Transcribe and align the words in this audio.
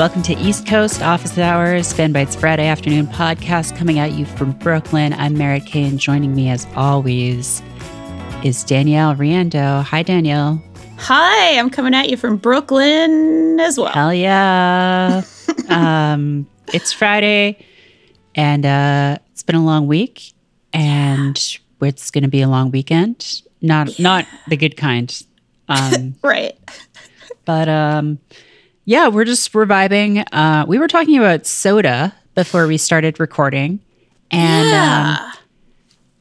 And 0.00 0.08
welcome 0.08 0.22
to 0.34 0.42
East 0.42 0.66
Coast 0.66 1.02
Office 1.02 1.36
Hours, 1.36 1.92
Fanbyte's 1.92 2.34
Friday 2.34 2.66
afternoon 2.66 3.06
podcast 3.06 3.76
coming 3.76 3.98
at 3.98 4.12
you 4.12 4.24
from 4.24 4.52
Brooklyn. 4.52 5.12
I'm 5.12 5.36
Merritt 5.36 5.66
Kane. 5.66 5.98
Joining 5.98 6.34
me, 6.34 6.48
as 6.48 6.66
always, 6.74 7.60
is 8.42 8.64
Danielle 8.64 9.14
Riendeau. 9.14 9.84
Hi, 9.84 10.02
Danielle. 10.02 10.62
Hi, 10.96 11.58
I'm 11.58 11.68
coming 11.68 11.92
at 11.92 12.08
you 12.08 12.16
from 12.16 12.38
Brooklyn 12.38 13.60
as 13.60 13.76
well. 13.76 13.92
Hell 13.92 14.14
yeah. 14.14 15.20
um, 15.68 16.46
it's 16.72 16.94
Friday, 16.94 17.62
and 18.34 18.64
uh, 18.64 19.18
it's 19.32 19.42
been 19.42 19.56
a 19.56 19.62
long 19.62 19.86
week, 19.86 20.32
and 20.72 21.58
it's 21.82 22.10
going 22.10 22.24
to 22.24 22.30
be 22.30 22.40
a 22.40 22.48
long 22.48 22.70
weekend. 22.70 23.42
Not 23.60 23.98
not 23.98 24.24
the 24.48 24.56
good 24.56 24.78
kind. 24.78 25.14
Um, 25.68 26.14
right. 26.22 26.58
But 27.44 27.68
um, 27.68 28.18
yeah, 28.90 29.06
we're 29.06 29.24
just 29.24 29.54
we're. 29.54 30.24
Uh, 30.32 30.64
we 30.66 30.76
were 30.80 30.88
talking 30.88 31.16
about 31.16 31.46
soda 31.46 32.12
before 32.34 32.66
we 32.66 32.76
started 32.76 33.20
recording, 33.20 33.78
and 34.32 34.68
yeah. 34.68 35.16
um, 35.20 35.32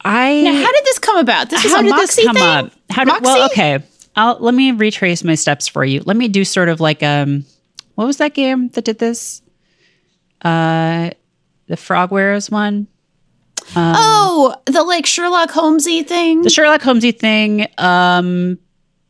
I 0.02 0.42
now, 0.42 0.54
how 0.54 0.72
did 0.72 0.86
this 0.86 1.00
come 1.00 1.18
about? 1.18 1.50
This 1.50 1.66
is 1.66 1.72
how 1.72 1.80
a 1.80 1.84
did 1.84 1.90
Moxie 1.90 2.22
this 2.22 2.26
come 2.28 2.36
thing? 2.36 2.44
up? 2.44 2.72
How 2.92 3.06
did 3.06 3.24
well? 3.24 3.46
Okay, 3.48 3.80
I'll 4.16 4.38
let 4.40 4.54
me 4.54 4.72
retrace 4.72 5.24
my 5.24 5.34
steps 5.34 5.68
for 5.68 5.84
you. 5.84 6.04
Let 6.06 6.16
me 6.16 6.28
do 6.28 6.46
sort 6.46 6.70
of 6.70 6.80
like 6.80 7.02
um, 7.02 7.44
what 7.96 8.06
was 8.06 8.18
that 8.18 8.36
game 8.36 8.70
that 8.70 8.86
did 8.86 9.00
this? 9.00 9.42
Uh, 10.44 11.10
the 11.66 11.76
Frogwares 11.76 12.52
one. 12.52 12.86
Um, 13.76 13.94
oh, 13.98 14.56
the 14.68 14.84
like 14.84 15.08
Sherlock 15.08 15.50
Holmesy 15.50 16.04
thing. 16.04 16.44
the 16.44 16.52
Sherlock 16.52 16.84
Holmesy 16.84 17.14
thing. 17.14 17.66
Um, 17.80 18.60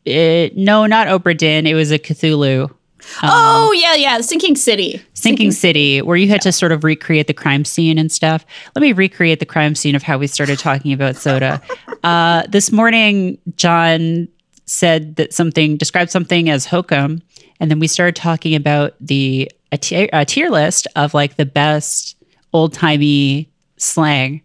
it, 0.06 0.56
no, 0.56 0.86
not 0.86 1.08
Oprah 1.08 1.38
Din. 1.38 1.68
It 1.68 1.74
was 1.74 1.92
a 1.92 2.00
Cthulhu. 2.00 2.74
Um, 3.22 3.30
oh 3.32 3.72
yeah, 3.74 3.96
yeah, 3.96 4.22
Sinking 4.22 4.56
City. 4.56 5.02
Sinking 5.14 5.52
City, 5.52 6.02
where 6.02 6.18
you 6.18 6.28
had 6.28 6.42
to 6.42 6.52
sort 6.52 6.72
of 6.72 6.84
recreate 6.84 7.28
the 7.28 7.34
crime 7.34 7.66
scene 7.66 7.98
and 7.98 8.12
stuff. 8.12 8.46
Let 8.76 8.82
me 8.82 8.94
recreate 8.94 9.40
the 9.40 9.46
crime 9.46 9.76
scene 9.76 9.96
of 9.96 10.04
how 10.04 10.18
we 10.18 10.28
started 10.28 10.60
talking 10.60 10.94
about 10.94 11.16
soda. 11.16 11.62
Uh, 12.02 12.44
this 12.48 12.72
morning, 12.72 13.38
John 13.58 14.30
said 14.66 15.18
that 15.18 15.34
something 15.34 15.76
described 15.76 16.12
something 16.12 16.50
as 16.50 16.66
hokum, 16.66 17.22
and 17.60 17.70
then 17.70 17.78
we 17.78 17.88
started 17.88 18.16
talking 18.16 18.56
about 18.56 18.94
the 19.02 19.52
a 19.74 19.78
tier, 19.78 20.08
a 20.14 20.24
tier 20.24 20.50
list 20.50 20.88
of 20.96 21.14
like 21.14 21.36
the 21.36 21.46
best 21.46 22.16
old 22.54 22.72
timey 22.72 23.52
slang. 23.76 24.42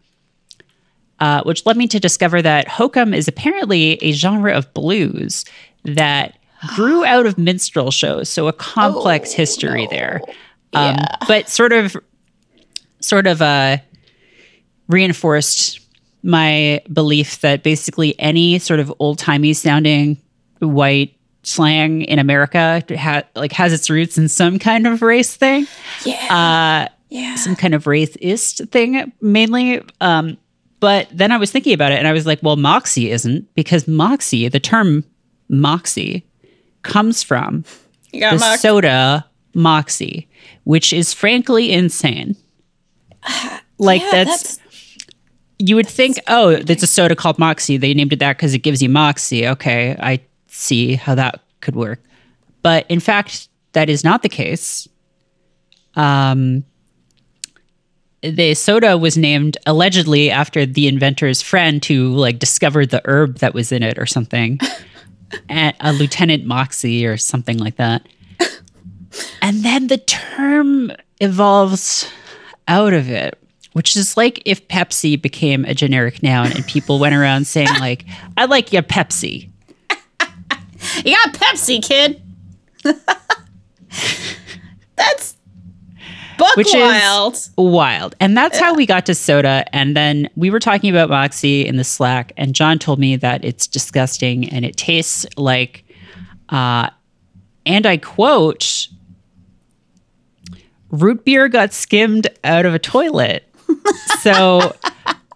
Uh, 1.20 1.44
which 1.44 1.64
led 1.64 1.76
me 1.76 1.86
to 1.86 2.00
discover 2.00 2.42
that 2.42 2.66
hokum 2.66 3.14
is 3.14 3.28
apparently 3.28 4.02
a 4.02 4.10
genre 4.10 4.52
of 4.52 4.74
blues 4.74 5.44
that 5.84 6.36
grew 6.74 7.04
out 7.04 7.26
of 7.26 7.38
minstrel 7.38 7.90
shows, 7.90 8.28
so 8.28 8.48
a 8.48 8.52
complex 8.52 9.32
Oh, 9.32 9.36
history 9.36 9.84
no. 9.84 9.90
there. 9.90 10.20
Um, 10.72 10.96
Yeah. 10.96 11.16
But 11.28 11.48
sort 11.48 11.72
of, 11.72 11.96
sort 13.00 13.26
of 13.26 13.40
uh, 13.42 13.78
reinforced 14.88 15.80
my 16.22 16.80
belief 16.92 17.40
that 17.40 17.62
basically 17.62 18.18
any 18.18 18.58
sort 18.58 18.80
of 18.80 18.92
old 18.98 19.18
timey 19.18 19.52
sounding 19.52 20.18
white 20.60 21.16
slang 21.42 22.00
in 22.02 22.18
America 22.18 22.82
ha- 22.96 23.22
like 23.34 23.52
has 23.52 23.72
its 23.74 23.90
roots 23.90 24.16
in 24.16 24.28
some 24.28 24.58
kind 24.58 24.86
of 24.86 25.02
race 25.02 25.36
thing 25.36 25.66
Yeah, 26.06 26.14
uh, 26.88 26.92
yeah. 27.10 27.34
some 27.34 27.54
kind 27.54 27.74
of 27.74 27.84
racist 27.84 28.70
thing 28.70 29.12
mainly. 29.20 29.82
Um, 30.00 30.38
but 30.80 31.06
then 31.12 31.32
I 31.32 31.36
was 31.36 31.50
thinking 31.50 31.74
about 31.74 31.92
it 31.92 31.98
and 31.98 32.08
I 32.08 32.12
was 32.12 32.24
like, 32.26 32.42
well, 32.42 32.56
Moxie 32.56 33.10
isn't 33.10 33.54
because 33.54 33.86
Moxie, 33.86 34.48
the 34.48 34.60
term 34.60 35.04
Moxie, 35.50 36.24
comes 36.84 37.22
from 37.22 37.64
got 38.18 38.38
the 38.38 38.56
soda 38.56 39.26
Moxie, 39.54 40.28
which 40.64 40.92
is 40.92 41.12
frankly 41.12 41.72
insane. 41.72 42.36
Like 43.76 44.02
Yeah, 44.02 44.24
that's, 44.24 44.60
you 45.58 45.74
would 45.74 45.88
think, 45.88 46.18
oh, 46.28 46.50
it's 46.50 46.84
a 46.84 46.86
soda 46.86 47.16
called 47.16 47.40
Moxie. 47.40 47.76
They 47.76 47.92
named 47.92 48.12
it 48.12 48.20
that 48.20 48.36
because 48.36 48.54
it 48.54 48.60
gives 48.60 48.80
you 48.80 48.88
Moxie. 48.88 49.48
Okay, 49.48 49.96
I 49.98 50.20
see 50.46 50.94
how 50.94 51.16
that 51.16 51.40
could 51.60 51.74
work. 51.74 52.00
But 52.62 52.86
in 52.88 53.00
fact, 53.00 53.48
that 53.72 53.90
is 53.90 54.04
not 54.04 54.22
the 54.22 54.28
case. 54.28 54.86
Um, 55.96 56.64
the 58.22 58.54
soda 58.54 58.96
was 58.96 59.18
named 59.18 59.58
allegedly 59.66 60.30
after 60.30 60.64
the 60.64 60.86
inventor's 60.86 61.42
friend 61.42 61.84
who 61.84 62.10
like 62.14 62.38
discovered 62.38 62.90
the 62.90 63.02
herb 63.04 63.38
that 63.38 63.54
was 63.54 63.72
in 63.72 63.82
it 63.82 63.98
or 63.98 64.06
something. 64.06 64.60
and 65.48 65.74
a 65.80 65.92
Lieutenant 65.92 66.44
Moxie 66.44 67.06
or 67.06 67.16
something 67.16 67.58
like 67.58 67.76
that. 67.76 68.06
And 69.42 69.62
then 69.62 69.86
the 69.88 69.98
term 69.98 70.90
evolves 71.20 72.08
out 72.66 72.92
of 72.92 73.10
it, 73.10 73.38
which 73.72 73.96
is 73.96 74.16
like 74.16 74.42
if 74.44 74.66
Pepsi 74.68 75.20
became 75.20 75.64
a 75.64 75.74
generic 75.74 76.22
noun 76.22 76.52
and 76.52 76.66
people 76.66 76.98
went 76.98 77.14
around 77.14 77.46
saying 77.46 77.68
like, 77.78 78.04
"I 78.36 78.46
like 78.46 78.72
your 78.72 78.82
Pepsi." 78.82 79.50
you 81.04 81.16
got 81.16 81.34
Pepsi, 81.34 81.82
kid. 81.82 82.20
That's 84.96 85.33
Which 86.56 86.68
is- 86.68 86.74
wild. 86.74 87.48
Wild. 87.56 88.16
And 88.20 88.36
that's 88.36 88.58
how 88.58 88.74
we 88.74 88.86
got 88.86 89.06
to 89.06 89.14
soda. 89.14 89.64
And 89.74 89.96
then 89.96 90.28
we 90.36 90.50
were 90.50 90.60
talking 90.60 90.90
about 90.90 91.08
Moxie 91.10 91.66
in 91.66 91.76
the 91.76 91.84
Slack, 91.84 92.32
and 92.36 92.54
John 92.54 92.78
told 92.78 92.98
me 92.98 93.16
that 93.16 93.44
it's 93.44 93.66
disgusting 93.66 94.48
and 94.48 94.64
it 94.64 94.76
tastes 94.76 95.26
like, 95.36 95.84
uh, 96.48 96.90
and 97.66 97.86
I 97.86 97.96
quote, 97.96 98.88
root 100.90 101.24
beer 101.24 101.48
got 101.48 101.72
skimmed 101.72 102.28
out 102.44 102.66
of 102.66 102.74
a 102.74 102.78
toilet. 102.78 103.48
so, 104.20 104.74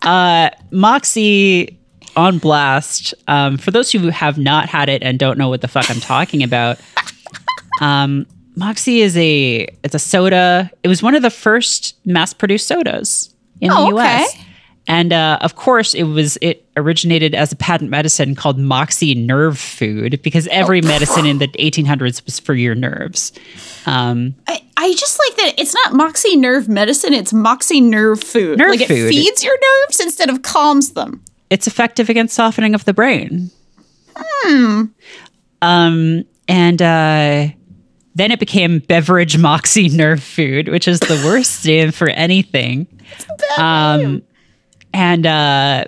uh, 0.03 0.51
Moxie 0.71 1.79
on 2.17 2.39
blast. 2.39 3.15
Um, 3.29 3.57
for 3.59 3.71
those 3.71 3.91
who 3.93 4.09
have 4.09 4.39
not 4.39 4.69
had 4.69 4.89
it 4.89 5.03
and 5.03 5.19
don't 5.19 5.39
know 5.39 5.49
what 5.49 5.61
the 5.61 5.69
fuck 5.69 5.89
I'm 5.91 6.01
talking 6.01 6.43
about, 6.43 6.79
um, 7.81 8.27
Moxie 8.59 9.01
is 9.01 9.17
a 9.17 9.69
it's 9.83 9.95
a 9.95 9.99
soda. 9.99 10.71
It 10.83 10.89
was 10.89 11.03
one 11.03 11.15
of 11.15 11.23
the 11.23 11.31
first 11.31 11.97
mass-produced 12.05 12.67
sodas 12.67 13.35
in 13.61 13.71
Oh, 13.71 13.85
the 13.85 13.89
U.S. 13.91 14.35
okay. 14.35 14.45
And 14.91 15.13
uh, 15.13 15.39
of 15.43 15.55
course, 15.55 15.93
it 15.95 16.05
was 16.05 16.39
it 16.41 16.65
originated 16.77 17.35
as 17.35 17.53
a 17.53 17.57
patent 17.57 17.91
medicine 17.91 18.35
called 18.35 18.59
Moxie 18.59 19.15
Nerve 19.15 19.59
Food 19.59 20.23
because 20.23 20.47
every 20.49 20.81
medicine 20.81 21.27
in 21.27 21.39
the 21.39 21.49
1800s 21.59 22.25
was 22.25 22.41
for 22.41 22.55
your 22.55 22.75
nerves. 22.75 23.33
Um, 23.85 24.35
I, 24.47 24.63
I 24.79 24.95
just 24.95 25.19
like 25.19 25.37
that 25.37 25.61
it's 25.61 25.75
not 25.75 25.93
Moxie 25.93 26.37
nerve 26.37 26.69
medicine, 26.69 27.13
it's 27.13 27.35
Moxie 27.35 27.83
nerve 27.83 28.23
food. 28.25 28.59
Nerve 28.59 28.71
like 28.71 28.81
it 28.81 28.89
feeds 28.89 29.45
your 29.45 29.57
nerves 29.85 30.01
instead 30.01 30.31
of 30.31 30.41
calms 30.43 30.93
them. 30.95 31.23
it's 31.51 31.67
effective 31.67 32.09
against 32.09 32.35
softening 32.35 32.75
of 32.75 32.85
the 32.87 32.95
brain. 32.95 33.51
Hmm. 34.17 34.85
Um, 35.61 36.25
and 36.49 36.81
uh, 36.81 37.49
then 38.19 38.31
it 38.31 38.41
became 38.41 38.81
beverage 38.81 39.39
moxie 39.39 39.89
nerve 39.89 40.23
food, 40.23 40.69
which 40.69 40.89
is 40.89 41.01
the 41.01 41.23
worst 41.25 41.65
name 41.65 41.93
for 41.93 42.09
anything. 42.11 42.87
Um, 43.57 44.23
and 44.93 45.27
uh, 45.27 45.85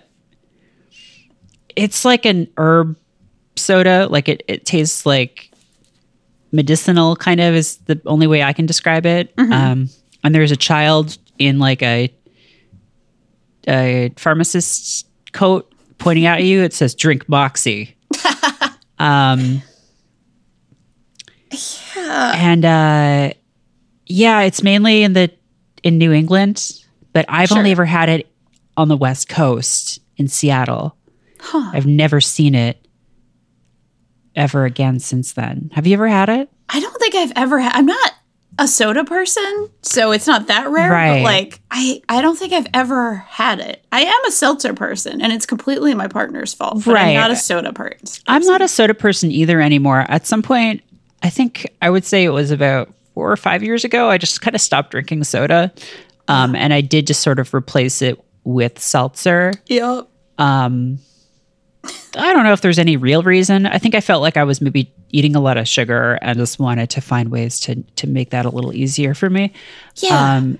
it's 1.76 2.04
like 2.04 2.24
an 2.24 2.48
herb 2.56 2.96
soda. 3.56 4.06
Like 4.08 4.28
it, 4.28 4.42
it 4.48 4.64
tastes 4.66 5.04
like 5.04 5.50
medicinal, 6.52 7.16
kind 7.16 7.40
of 7.40 7.54
is 7.54 7.78
the 7.78 8.00
only 8.06 8.26
way 8.26 8.42
I 8.42 8.52
can 8.52 8.66
describe 8.66 9.06
it. 9.06 9.32
Um, 9.38 9.88
and 10.22 10.34
there's 10.34 10.52
a 10.52 10.56
child 10.56 11.18
in 11.38 11.58
like 11.58 11.82
a 11.82 12.12
a 13.68 14.12
pharmacist's 14.16 15.04
coat 15.32 15.72
pointing 15.98 16.26
out 16.26 16.38
at 16.38 16.44
you. 16.44 16.62
It 16.62 16.72
says 16.72 16.94
"Drink 16.94 17.28
Moxie." 17.28 17.96
um, 18.98 19.62
and 22.10 22.64
uh, 22.64 23.32
yeah, 24.06 24.40
it's 24.42 24.62
mainly 24.62 25.02
in 25.02 25.12
the 25.12 25.30
in 25.82 25.98
New 25.98 26.12
England, 26.12 26.72
but 27.12 27.24
I've 27.28 27.48
Sure. 27.48 27.58
only 27.58 27.70
ever 27.70 27.84
had 27.86 28.08
it 28.08 28.30
on 28.76 28.88
the 28.88 28.96
West 28.96 29.28
Coast 29.28 30.00
in 30.16 30.28
Seattle. 30.28 30.96
Huh. 31.40 31.70
I've 31.72 31.86
never 31.86 32.20
seen 32.20 32.54
it 32.54 32.86
ever 34.36 34.64
again 34.64 34.98
since 35.00 35.32
then. 35.32 35.70
Have 35.74 35.86
you 35.86 35.94
ever 35.94 36.08
had 36.08 36.28
it? 36.28 36.48
I 36.68 36.80
don't 36.80 36.98
think 36.98 37.14
I've 37.14 37.32
ever 37.36 37.58
had. 37.60 37.72
I'm 37.74 37.86
not 37.86 38.12
a 38.58 38.68
soda 38.68 39.04
person, 39.04 39.70
so 39.82 40.12
it's 40.12 40.26
not 40.26 40.48
that 40.48 40.68
rare. 40.68 40.90
Right. 40.90 41.18
But 41.18 41.22
like, 41.24 41.60
I 41.70 42.02
I 42.08 42.20
don't 42.20 42.38
think 42.38 42.52
I've 42.52 42.66
ever 42.74 43.14
had 43.28 43.58
it. 43.60 43.84
I 43.90 44.02
am 44.02 44.24
a 44.26 44.30
seltzer 44.30 44.74
person, 44.74 45.20
and 45.22 45.32
it's 45.32 45.46
completely 45.46 45.94
my 45.94 46.08
partner's 46.08 46.52
fault. 46.52 46.86
Right. 46.86 47.08
I'm 47.10 47.14
not 47.14 47.30
a 47.30 47.36
soda 47.36 47.72
person. 47.72 48.22
I'm 48.26 48.42
not 48.44 48.60
a 48.60 48.68
soda 48.68 48.94
person 48.94 49.30
either 49.30 49.60
anymore. 49.60 50.04
At 50.08 50.26
some 50.26 50.42
point, 50.42 50.82
I 51.22 51.30
think 51.30 51.66
I 51.82 51.90
would 51.90 52.04
say 52.04 52.24
it 52.24 52.30
was 52.30 52.50
about 52.50 52.92
four 53.14 53.30
or 53.30 53.36
five 53.36 53.62
years 53.62 53.84
ago, 53.84 54.08
I 54.08 54.18
just 54.18 54.40
kind 54.40 54.54
of 54.54 54.60
stopped 54.60 54.92
drinking 54.92 55.24
soda. 55.24 55.72
Um, 56.28 56.54
and 56.54 56.72
I 56.72 56.80
did 56.80 57.06
just 57.06 57.22
sort 57.22 57.38
of 57.38 57.52
replace 57.52 58.02
it 58.02 58.24
with 58.44 58.78
seltzer. 58.78 59.52
Yep. 59.66 60.08
Um, 60.38 60.98
I 61.84 62.32
don't 62.32 62.44
know 62.44 62.52
if 62.52 62.60
there's 62.60 62.78
any 62.78 62.96
real 62.96 63.22
reason. 63.22 63.66
I 63.66 63.78
think 63.78 63.94
I 63.94 64.00
felt 64.00 64.22
like 64.22 64.36
I 64.36 64.44
was 64.44 64.60
maybe 64.60 64.92
eating 65.10 65.34
a 65.34 65.40
lot 65.40 65.56
of 65.56 65.66
sugar 65.66 66.18
and 66.22 66.38
just 66.38 66.58
wanted 66.58 66.90
to 66.90 67.00
find 67.00 67.30
ways 67.30 67.58
to 67.60 67.82
to 67.96 68.06
make 68.06 68.30
that 68.30 68.46
a 68.46 68.48
little 68.48 68.72
easier 68.72 69.14
for 69.14 69.28
me. 69.28 69.52
Yeah. 69.96 70.36
Um, 70.36 70.58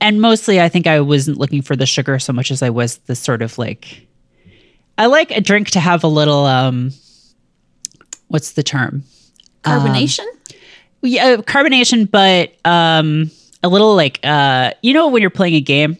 and 0.00 0.20
mostly, 0.20 0.60
I 0.60 0.68
think 0.68 0.86
I 0.86 1.00
wasn't 1.00 1.38
looking 1.38 1.62
for 1.62 1.76
the 1.76 1.86
sugar 1.86 2.18
so 2.18 2.32
much 2.32 2.50
as 2.50 2.62
I 2.62 2.70
was 2.70 2.98
the 2.98 3.14
sort 3.14 3.42
of 3.42 3.58
like, 3.58 4.06
I 4.96 5.06
like 5.06 5.30
a 5.30 5.40
drink 5.40 5.70
to 5.70 5.80
have 5.80 6.04
a 6.04 6.08
little, 6.08 6.44
um, 6.44 6.92
what's 8.28 8.52
the 8.52 8.62
term? 8.62 9.04
Carbonation? 9.68 10.24
Yeah, 11.02 11.36
carbonation, 11.36 12.10
but 12.10 12.54
um, 12.64 13.30
a 13.62 13.68
little 13.68 13.94
like, 13.94 14.18
uh, 14.24 14.72
you 14.82 14.92
know, 14.92 15.08
when 15.08 15.20
you're 15.22 15.30
playing 15.30 15.54
a 15.54 15.60
game 15.60 15.96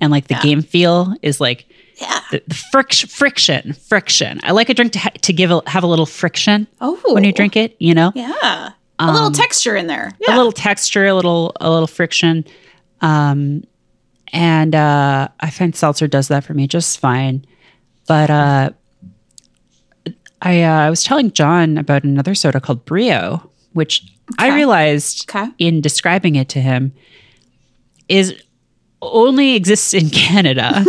and 0.00 0.10
like 0.10 0.26
the 0.28 0.38
game 0.42 0.62
feel 0.62 1.14
is 1.22 1.40
like 1.40 1.66
yeah. 2.00 2.20
the, 2.32 2.42
the 2.48 2.54
friction, 2.54 3.08
friction, 3.08 3.72
friction. 3.74 4.40
I 4.42 4.50
like 4.52 4.68
a 4.68 4.74
drink 4.74 4.92
to 4.94 4.98
ha- 4.98 5.10
to 5.22 5.32
give 5.32 5.50
a, 5.50 5.62
have 5.66 5.84
a 5.84 5.86
little 5.86 6.06
friction 6.06 6.66
Oh. 6.80 6.98
when 7.14 7.22
you 7.24 7.32
drink 7.32 7.56
it. 7.56 7.76
You 7.78 7.94
know, 7.94 8.12
Yeah. 8.14 8.70
A 8.98 9.12
little 9.12 9.30
texture 9.30 9.76
in 9.76 9.86
there. 9.86 10.10
a 10.28 10.36
little 10.36 10.52
texture, 10.52 11.06
a 11.06 11.14
little 11.14 11.52
a 11.60 11.70
little 11.70 11.86
friction. 11.86 12.44
Um, 13.00 13.64
and 14.32 14.74
uh, 14.74 15.28
I 15.40 15.50
find 15.50 15.74
seltzer 15.74 16.06
does 16.06 16.28
that 16.28 16.44
for 16.44 16.54
me 16.54 16.66
just 16.66 16.98
fine. 16.98 17.44
But 18.06 18.30
uh, 18.30 18.70
I 20.42 20.62
uh, 20.62 20.80
I 20.86 20.90
was 20.90 21.02
telling 21.04 21.32
John 21.32 21.76
about 21.78 22.04
another 22.04 22.34
soda 22.34 22.60
called 22.60 22.84
Brio, 22.84 23.50
which 23.72 24.04
I 24.38 24.54
realized 24.54 25.28
Okay. 25.30 25.50
in 25.58 25.80
describing 25.80 26.36
it 26.36 26.48
to 26.50 26.60
him 26.60 26.92
is 28.08 28.34
only 29.02 29.54
exists 29.54 29.94
in 29.94 30.10
Canada, 30.10 30.84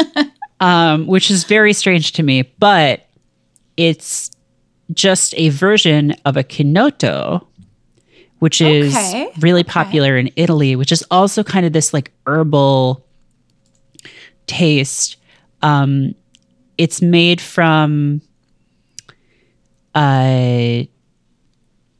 um, 0.60 1.06
which 1.06 1.30
is 1.30 1.44
very 1.44 1.72
strange 1.72 2.12
to 2.12 2.22
me. 2.22 2.42
But 2.58 3.06
it's 3.76 4.30
just 4.92 5.34
a 5.36 5.48
version 5.50 6.12
of 6.24 6.36
a 6.36 6.44
Chinotto, 6.44 7.46
which 8.38 8.60
is 8.60 8.94
Okay, 8.94 9.30
really 9.40 9.64
popular 9.64 10.16
in 10.16 10.30
Italy, 10.36 10.76
which 10.76 10.92
is 10.92 11.04
also 11.10 11.42
kind 11.42 11.66
of 11.66 11.72
this 11.72 11.92
like 11.92 12.12
herbal 12.26 13.04
taste. 14.46 15.16
Um, 15.62 16.14
it's 16.78 17.00
made 17.02 17.40
from 17.40 18.20
uh, 19.96 20.84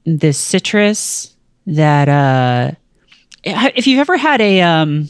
this 0.04 0.38
citrus 0.38 1.34
that 1.66 2.08
uh, 2.08 2.70
if 3.43 3.87
you've 3.87 3.98
ever 4.00 4.16
had 4.16 4.40
a 4.40 4.60
um, 4.62 5.08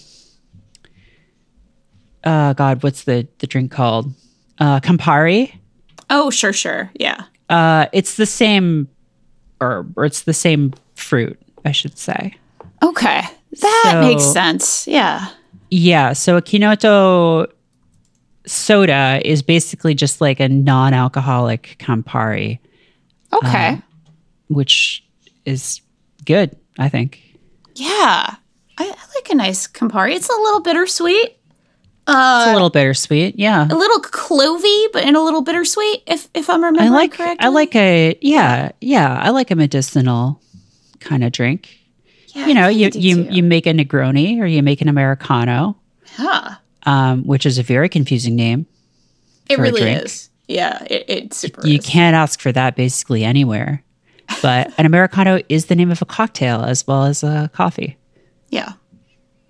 uh, 2.25 2.53
God, 2.55 2.83
what's 2.83 3.05
the 3.05 3.27
the 3.39 3.47
drink 3.47 3.71
called? 3.71 4.13
Uh, 4.59 4.81
Campari. 4.81 5.53
Oh, 6.09 6.31
sure, 6.31 6.53
sure. 6.53 6.91
Yeah. 6.95 7.25
Uh, 7.49 7.87
it's 7.93 8.17
the 8.17 8.27
same 8.27 8.89
herb, 9.61 9.93
or 9.99 10.05
it's 10.05 10.23
the 10.23 10.33
same 10.35 10.73
fruit, 10.95 11.39
I 11.65 11.73
should 11.73 11.99
say. 11.99 12.35
Okay. 12.83 13.23
That 13.61 13.91
So- 13.93 14.01
makes 14.01 14.25
sense. 14.25 14.87
Yeah. 14.87 15.29
Yeah. 15.71 16.13
So 16.15 16.37
a 16.37 16.43
Chinotto 16.43 17.47
soda 18.47 19.21
is 19.25 19.43
basically 19.43 19.95
just 19.95 20.21
like 20.21 20.39
a 20.41 20.49
non-alcoholic 20.49 21.77
Campari, 21.81 22.59
Okay. 23.37 23.81
which 24.49 25.05
is 25.45 25.81
good, 26.25 26.57
I 26.79 26.89
think. 26.89 27.21
yeah. 27.75 28.37
I, 28.79 28.85
I 28.85 29.05
like 29.15 29.31
a 29.31 29.35
nice 29.35 29.67
Campari. 29.67 30.15
It's 30.15 30.29
a 30.29 30.33
little 30.33 30.61
bittersweet. 30.61 31.31
It's 32.09 32.47
a 32.49 32.53
little 32.53 32.69
bittersweet. 32.71 33.39
Yeah. 33.39 33.67
A 33.67 33.75
little 33.75 34.01
clovey, 34.01 34.87
but 34.93 35.03
in 35.05 35.17
a 35.17 35.23
little 35.25 35.41
bittersweet, 35.43 36.03
if 36.07 36.29
if 36.35 36.51
I'm 36.51 36.63
I 36.63 36.67
remembering 36.69 36.93
like 36.93 37.13
correctly. 37.13 37.45
I 37.45 37.49
like 37.49 37.75
a 37.75 38.17
yeah, 38.21 38.73
yeah, 38.83 39.19
I 39.21 39.31
like 39.31 39.51
a 39.51 39.57
medicinal 39.57 40.41
kind 41.01 41.25
of 41.25 41.33
drink. 41.33 41.71
Yeah, 42.35 42.47
You 42.49 42.55
know, 42.55 42.69
you 42.69 42.91
you 42.93 43.25
too. 43.25 43.29
you 43.35 43.43
make 43.43 43.67
a 43.67 43.71
Negroni 43.73 44.41
or 44.41 44.47
you 44.47 44.63
make 44.63 44.83
an 44.83 44.89
Americano, 44.89 45.77
Yeah. 46.19 46.57
um, 46.85 47.25
which 47.25 47.47
is 47.47 47.57
a 47.59 47.63
very 47.63 47.89
confusing 47.89 48.37
name. 48.37 48.67
It 49.49 49.59
really 49.59 49.83
is. 49.91 50.29
Yeah. 50.49 50.83
It, 50.89 51.05
it 51.09 51.35
super 51.35 51.67
You 51.67 51.79
is. 51.79 51.87
can't 51.87 52.15
ask 52.15 52.41
for 52.41 52.53
that 52.53 52.77
basically 52.77 53.25
anywhere. 53.25 53.83
But 54.43 54.73
an 54.79 54.87
Americano 54.87 55.41
is 55.49 55.67
the 55.67 55.75
name 55.77 55.91
of 55.91 56.03
a 56.03 56.05
cocktail 56.05 56.63
as 56.63 56.87
well 56.87 57.05
as 57.05 57.23
a 57.23 57.51
coffee. 57.53 57.97
Yeah. 58.51 58.73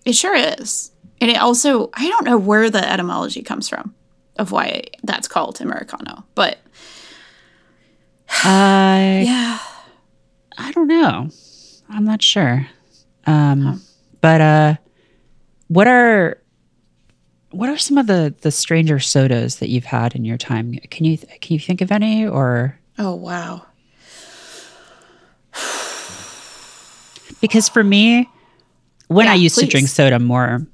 It 0.05 0.15
sure 0.15 0.37
is. 0.37 0.91
And 1.21 1.31
it 1.31 1.39
also, 1.39 1.91
I 1.95 2.09
don't 2.09 2.25
know 2.25 2.39
where 2.39 2.69
the 2.71 2.87
etymology 2.93 3.43
comes 3.43 3.69
from 3.69 3.95
of 4.39 4.53
why 4.53 4.85
that's 5.03 5.29
called 5.29 5.61
Americano, 5.61 6.25
but 6.35 6.59
Uh, 8.45 9.23
yeah. 9.25 9.59
I 10.59 10.73
don't 10.73 10.89
know. 10.89 11.31
I'm 11.89 12.05
not 12.05 12.23
sure. 12.23 12.67
Um, 13.27 13.83
But 14.21 14.41
uh, 14.41 14.75
what 15.69 15.87
are 15.87 16.39
what 17.57 17.69
are 17.69 17.77
some 17.79 17.99
of 17.99 18.07
the 18.07 18.35
the 18.43 18.51
stranger 18.51 18.99
sodas 18.99 19.57
that 19.57 19.69
you've 19.69 19.85
had 19.85 20.15
in 20.15 20.25
your 20.25 20.37
time? 20.37 20.75
Can 20.91 21.05
you 21.05 21.19
can 21.19 21.55
you 21.55 21.61
think 21.61 21.81
of 21.81 21.91
any 21.93 22.27
or 22.27 22.79
Oh, 22.99 23.15
wow. 23.15 23.67
because 27.41 27.69
for 27.69 27.85
me, 27.85 28.29
when 29.09 29.27
Yeah, 29.27 29.33
I 29.33 29.35
used 29.37 29.59
to 29.59 29.67
drink 29.67 29.89
soda 29.89 30.19
more, 30.19 30.67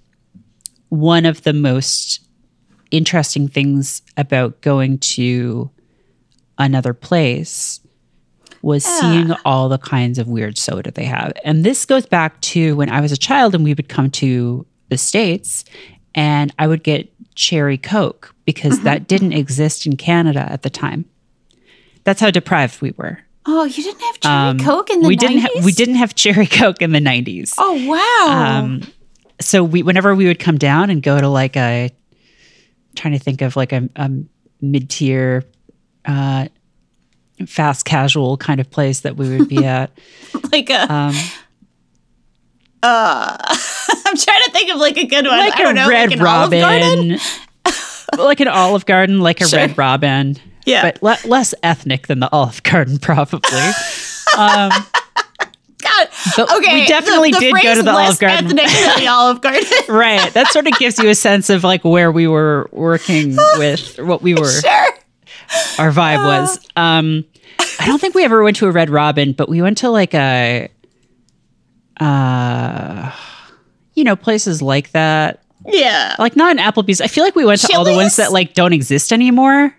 one 0.89 1.27
of 1.27 1.43
the 1.43 1.53
most 1.53 2.21
interesting 2.91 3.49
things 3.49 4.03
about 4.17 4.61
going 4.61 4.99
to 4.99 5.71
another 6.59 6.95
place 6.95 7.81
was 8.61 8.85
seeing 8.85 9.33
all 9.45 9.69
the 9.69 9.79
kinds 9.79 10.19
of 10.21 10.29
weird 10.29 10.57
soda 10.57 10.93
they 10.93 11.05
have. 11.05 11.33
And 11.45 11.65
this 11.65 11.85
goes 11.85 12.07
back 12.07 12.41
to 12.43 12.77
when 12.77 12.89
I 12.91 13.01
was 13.01 13.11
a 13.11 13.17
child 13.17 13.55
and 13.57 13.65
we 13.65 13.75
would 13.75 13.89
come 13.89 14.09
to 14.11 14.65
the 14.89 14.99
States 14.99 15.65
and 16.15 16.53
I 16.59 16.67
would 16.67 16.83
get 16.83 17.11
cherry 17.35 17.79
Coke 17.79 18.35
because 18.45 18.75
Mm-hmm. 18.77 18.85
that 18.85 19.09
didn't 19.09 19.33
exist 19.33 19.87
in 19.87 19.97
Canada 19.97 20.41
at 20.51 20.63
the 20.63 20.71
time. 20.71 21.05
That's 22.05 22.21
how 22.21 22.31
deprived 22.31 22.81
we 22.83 22.93
were. 22.97 23.21
Oh, 23.47 23.65
you 23.65 23.83
didn't 23.83 24.01
have 24.01 24.21
cherry 24.21 24.59
Coke 24.59 24.91
in 24.91 25.01
the 25.01 25.05
Um, 25.07 25.09
we 25.09 25.17
90s? 25.17 25.21
didn't 25.21 25.39
ha- 25.39 25.49
we 25.65 25.73
didn't 25.73 25.95
have 25.97 26.15
cherry 26.15 26.47
Coke 26.61 26.83
in 26.83 26.93
the 26.93 26.99
90s. 27.01 27.55
Oh, 27.59 27.87
wow. 27.87 28.59
Um, 28.61 28.83
so 29.41 29.65
we 29.65 29.83
whenever 29.83 30.15
we 30.15 30.27
would 30.27 30.39
come 30.39 30.59
down 30.59 30.91
and 30.91 31.03
go 31.03 31.21
to 31.21 31.29
like 31.29 31.57
a 31.57 31.91
trying 32.95 33.13
to 33.15 33.19
think 33.19 33.41
of 33.43 33.57
like 33.57 33.73
a, 33.73 33.89
a 33.97 34.11
mid-tier 34.61 35.45
uh 36.05 36.47
fast 37.47 37.85
casual 37.85 38.37
kind 38.37 38.61
of 38.61 38.71
place 38.71 39.01
that 39.01 39.17
we 39.17 39.37
would 39.37 39.49
be 39.49 39.65
at 39.65 39.91
like 40.53 40.71
a, 40.71 40.93
um 40.93 41.15
I'm 42.83 44.17
trying 44.17 44.43
to 44.45 44.51
think 44.53 44.71
of 44.71 44.79
like 44.79 44.97
a 44.97 45.07
good 45.07 45.25
one. 45.27 45.39
like 45.39 45.55
I 45.55 45.63
don't 45.63 45.77
a 45.79 45.83
know, 45.83 45.89
red 45.89 46.11
like 46.11 46.19
an 46.21 46.27
Olive 46.27 46.51
Garden? 46.51 47.11
robin 47.19 47.19
like 48.19 48.41
an 48.41 48.49
olive 48.49 48.85
garden 48.85 49.21
like 49.21 49.41
a 49.41 49.47
Sure. 49.49 49.59
red 49.61 49.79
robin 49.79 50.37
Yeah. 50.67 50.83
but 50.83 51.03
le- 51.03 51.29
less 51.29 51.55
ethnic 51.63 52.09
than 52.09 52.21
the 52.21 52.29
olive 52.31 52.63
garden 52.63 52.99
probably 52.99 53.41
um 54.37 54.71
God. 55.81 56.09
but 56.37 56.53
Okay. 56.59 56.75
we 56.75 56.87
definitely 56.87 57.31
the, 57.31 57.39
the 57.39 57.41
did 57.53 57.63
go 57.63 57.75
to 57.75 57.83
the 57.83 57.91
olive 57.91 58.19
garden 58.19 58.47
ethnic 58.47 58.67
than 58.67 58.99
the 59.01 59.07
Olive 59.09 59.41
Garden. 59.41 59.63
right 59.89 60.31
that 60.35 60.49
sort 60.49 60.67
of 60.67 60.75
gives 60.79 60.99
you 60.99 61.09
a 61.09 61.15
sense 61.15 61.49
of 61.51 61.65
like 61.65 61.85
where 61.85 62.13
we 62.13 62.27
were 62.29 62.69
working 62.73 63.37
with 63.57 63.99
what 63.99 64.21
we 64.23 64.35
were 64.35 64.51
sure. 64.51 64.89
our 65.79 65.91
vibe 65.91 66.25
was. 66.25 66.59
Um, 66.77 67.25
I 67.81 67.87
don't 67.87 68.01
think 68.01 68.15
we 68.15 68.25
ever 68.25 68.43
went 68.43 68.57
to 68.59 68.67
a 68.67 68.71
Red 68.73 68.91
Robin, 68.91 69.33
but 69.33 69.49
we 69.49 69.63
went 69.63 69.79
to 69.79 69.89
like 69.91 70.15
a, 70.15 70.69
uh, 72.01 73.13
you 73.95 74.05
know, 74.05 74.17
places 74.17 74.63
like 74.63 74.91
that. 74.93 75.43
Yeah. 75.67 76.17
Like 76.19 76.35
not 76.37 76.51
an 76.51 76.59
Applebee's. 76.59 77.01
I 77.01 77.07
feel 77.07 77.25
like 77.25 77.37
we 77.37 77.45
went 77.45 77.61
to 77.63 77.77
all 77.77 77.85
the 77.85 77.93
ones 77.95 78.17
that 78.17 78.33
like 78.33 78.55
don't 78.55 78.73
exist 78.73 79.13
anymore, 79.13 79.75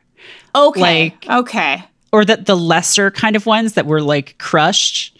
Okay. 0.56 0.80
like- 0.80 1.28
okay. 1.30 1.84
or 2.12 2.24
that 2.26 2.46
the 2.46 2.56
lesser 2.56 3.12
kind 3.12 3.36
of 3.36 3.46
ones 3.46 3.74
that 3.74 3.86
were 3.86 4.02
like 4.02 4.38
crushed. 4.38 5.18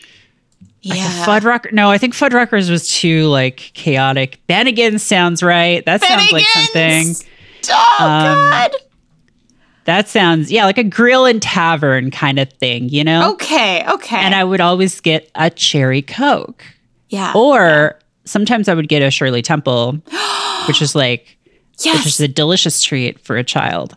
Yeah. 0.82 1.26
Fuddrucker. 1.26 1.72
No, 1.72 1.90
I 1.90 1.98
think 1.98 2.14
Fuddruckers 2.14 2.70
was 2.70 2.88
too 2.94 3.28
like 3.28 3.72
chaotic. 3.74 4.40
Bennigan 4.50 5.00
sounds 5.00 5.42
right. 5.42 5.84
That 5.86 6.02
sounds 6.04 6.32
like 6.32 6.46
something. 6.46 7.16
Oh 7.70 7.96
Um, 8.06 8.50
God. 8.52 8.72
That 9.86 10.08
sounds 10.08 10.50
yeah, 10.52 10.64
like 10.66 10.78
a 10.78 10.84
grill 10.84 11.26
and 11.26 11.42
tavern 11.42 12.10
kind 12.12 12.38
of 12.40 12.52
thing. 12.54 12.88
You 12.90 13.04
know. 13.04 13.32
Okay. 13.34 13.86
Okay. 13.90 14.18
And 14.18 14.34
I 14.36 14.44
would 14.44 14.62
always 14.62 15.00
get 15.02 15.30
a 15.36 15.50
cherry 15.50 16.02
Coke. 16.02 16.64
Yeah. 17.14 17.32
Or 17.36 18.00
sometimes 18.26 18.68
I 18.68 18.74
would 18.74 18.90
get 18.90 19.04
a 19.04 19.12
Shirley 19.12 19.44
Temple, 19.44 20.02
which 20.68 20.82
is 20.82 20.96
like, 20.96 21.38
which 21.74 21.86
yes. 21.86 22.06
is 22.08 22.20
a 22.20 22.28
delicious 22.28 22.82
treat 22.82 23.20
for 23.20 23.38
a 23.38 23.44
child. 23.44 23.96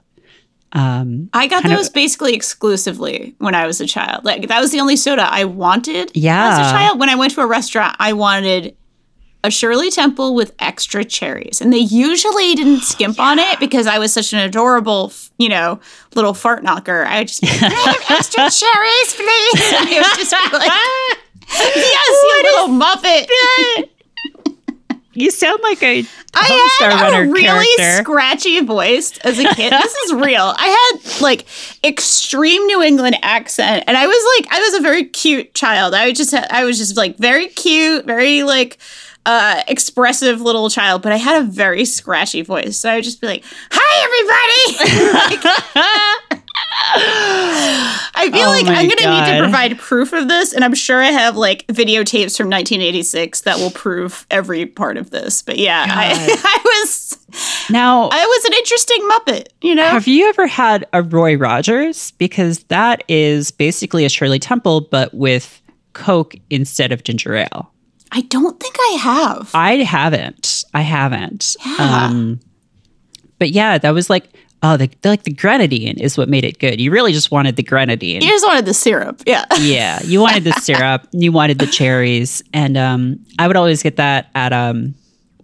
Um, 0.73 1.31
I 1.33 1.47
got 1.47 1.63
kind 1.63 1.73
of- 1.73 1.79
those 1.79 1.89
basically 1.89 2.35
exclusively 2.35 3.35
when 3.39 3.55
I 3.55 3.67
was 3.67 3.81
a 3.81 3.87
child. 3.87 4.27
Like 4.27 4.49
that 4.49 4.61
was 4.61 4.71
the 4.71 4.81
only 4.81 4.97
soda 4.97 5.23
I 5.23 5.45
wanted. 5.45 6.13
Yeah. 6.15 6.51
As 6.51 6.59
a 6.59 6.71
child, 6.71 7.01
when 7.01 7.09
I 7.09 7.15
went 7.15 7.33
to 7.33 7.41
a 7.41 7.47
restaurant, 7.47 7.97
I 7.99 8.13
wanted 8.13 8.77
a 9.43 9.51
Shirley 9.51 9.91
Temple 9.91 10.35
with 10.35 10.53
extra 10.59 11.03
cherries. 11.03 11.63
And 11.63 11.73
they 11.73 11.79
usually 11.79 12.55
didn't 12.55 12.81
skimp 12.83 13.19
on 13.19 13.39
it 13.39 13.59
because 13.59 13.87
I 13.87 13.99
was 13.99 14.13
such 14.13 14.35
an 14.35 14.41
adorable, 14.41 15.11
you 15.39 15.49
know, 15.49 15.81
little 16.15 16.35
fart 16.35 16.63
knocker. 16.63 17.07
I 17.07 17.21
would 17.21 17.29
just 17.29 17.41
be 17.41 17.47
like, 17.47 17.63
I 17.63 17.93
have 17.93 18.11
extra 18.19 18.51
cherries, 18.51 19.15
please? 19.15 19.73
And 19.81 19.89
it 19.89 20.03
would 20.03 20.19
just 20.19 20.35
be 20.51 20.57
like, 20.59 20.71
yes, 21.49 22.09
you 22.23 22.43
little 22.43 22.69
muppet. 22.69 23.29
You 25.13 25.31
sound 25.31 25.61
like 25.63 25.83
a 25.83 26.05
I 26.35 26.77
had 26.79 27.03
Runner 27.03 27.23
a 27.23 27.33
really 27.33 27.67
character. 27.79 28.03
scratchy 28.03 28.61
voice 28.61 29.17
as 29.19 29.39
a 29.39 29.45
kid. 29.55 29.73
this 29.73 29.95
is 29.95 30.13
real. 30.13 30.53
I 30.59 30.69
had 31.01 31.21
like 31.23 31.47
extreme 31.83 32.67
New 32.67 32.83
England 32.83 33.17
accent, 33.23 33.85
and 33.87 33.97
I 33.97 34.07
was 34.07 34.25
like, 34.39 34.53
I 34.53 34.61
was 34.61 34.75
a 34.75 34.81
very 34.83 35.05
cute 35.05 35.55
child. 35.55 35.95
I 35.95 36.09
was 36.11 36.19
just, 36.19 36.35
I 36.35 36.65
was 36.65 36.77
just 36.77 36.99
like 36.99 37.17
very 37.17 37.47
cute, 37.49 38.05
very 38.05 38.43
like 38.43 38.77
uh, 39.25 39.63
expressive 39.69 40.43
little 40.43 40.69
child. 40.69 41.01
But 41.01 41.13
I 41.13 41.17
had 41.17 41.41
a 41.43 41.47
very 41.47 41.87
scratchy 41.87 42.43
voice, 42.43 42.77
so 42.77 42.91
I 42.91 42.97
would 42.97 43.05
just 43.05 43.23
be 43.23 43.27
like, 43.27 43.45
"Hi, 43.71 44.05
everybody." 44.05 45.07
Like, 45.17 45.41
I 48.17 48.31
feel 48.31 48.49
Oh 48.49 48.51
like 48.51 48.67
I'm 48.67 48.89
gonna 48.89 49.21
need 49.21 49.37
to 49.37 49.43
provide 49.43 49.79
proof 49.79 50.13
of 50.13 50.29
this, 50.29 50.53
and 50.53 50.65
I'm 50.65 50.75
sure 50.75 51.03
I 51.03 51.11
have 51.11 51.37
like 51.37 51.67
videotapes 51.67 52.37
from 52.37 52.49
1986 52.49 53.43
that 53.43 53.59
will 53.59 53.71
prove 53.71 54.27
every 54.31 54.65
part 54.67 54.97
of 54.97 55.11
this. 55.11 55.43
But 55.43 55.59
yeah, 55.59 55.85
I, 55.89 56.13
I 56.45 56.59
was 56.65 57.19
now. 57.71 58.09
I 58.11 58.25
was 58.25 58.45
an 58.47 58.53
interesting 58.55 59.09
Muppet, 59.11 59.49
you 59.61 59.75
know. 59.75 59.89
have 59.89 60.07
you 60.07 60.29
ever 60.29 60.47
had 60.47 60.87
a 60.93 61.03
Roy 61.03 61.37
Rogers? 61.37 62.13
Because 62.13 62.61
that 62.65 63.05
is 63.07 63.51
basically 63.51 64.05
a 64.05 64.09
Shirley 64.09 64.39
Temple, 64.39 64.83
but 64.83 65.13
with 65.13 65.61
Coke 65.93 66.35
instead 66.51 66.93
of 66.93 67.05
ginger 67.05 67.35
ale. 67.35 67.71
I 68.13 68.23
don't 68.23 68.59
think 68.61 68.77
I 68.79 68.99
have. 69.01 69.51
I 69.53 69.77
haven't. 69.79 70.65
I 70.73 70.81
haven't. 70.81 71.57
Yeah. 71.67 72.07
Um, 72.07 72.41
but 73.39 73.51
yeah, 73.51 73.79
that 73.79 73.91
was 73.91 74.09
like 74.09 74.33
oh, 74.67 74.77
the, 74.77 74.91
the 75.03 75.09
like 75.09 75.23
the 75.23 75.33
grenadine 75.33 75.99
is 75.99 76.19
what 76.19 76.29
made 76.29 76.45
it 76.45 76.59
good. 76.59 76.81
You 76.81 76.91
really 76.91 77.13
just 77.13 77.31
wanted 77.31 77.57
the 77.57 77.63
grenadine. 77.63 78.23
You 78.23 78.29
just 78.29 78.47
wanted 78.47 78.65
the 78.65 78.75
syrup, 78.75 79.23
yeah. 79.27 79.45
yeah, 79.59 80.03
you 80.03 80.21
wanted 80.21 80.45
the 80.45 80.53
syrup, 80.61 81.07
you 81.13 81.33
wanted 81.33 81.59
the 81.59 81.67
cherries, 81.67 82.43
and 82.53 82.77
um, 82.77 83.25
I 83.39 83.47
would 83.47 83.57
always 83.57 83.83
get 83.83 83.97
that 83.97 84.29
at 84.35 84.53
um, 84.53 84.95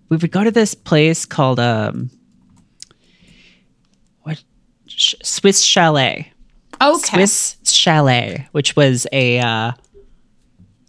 we 0.09 0.17
would 0.17 0.31
go 0.31 0.45
to 0.45 0.51
this 0.51 0.75
place 0.75 1.25
called 1.25 1.61
um, 1.61 2.11
what 4.23 4.43
Sh- 4.87 5.15
Swiss 5.23 5.63
Chalet. 5.63 6.33
Okay. 6.81 7.17
Swiss 7.17 7.57
Chalet, 7.65 8.49
which 8.53 8.75
was 8.75 9.07
a, 9.13 9.39
uh, 9.39 9.73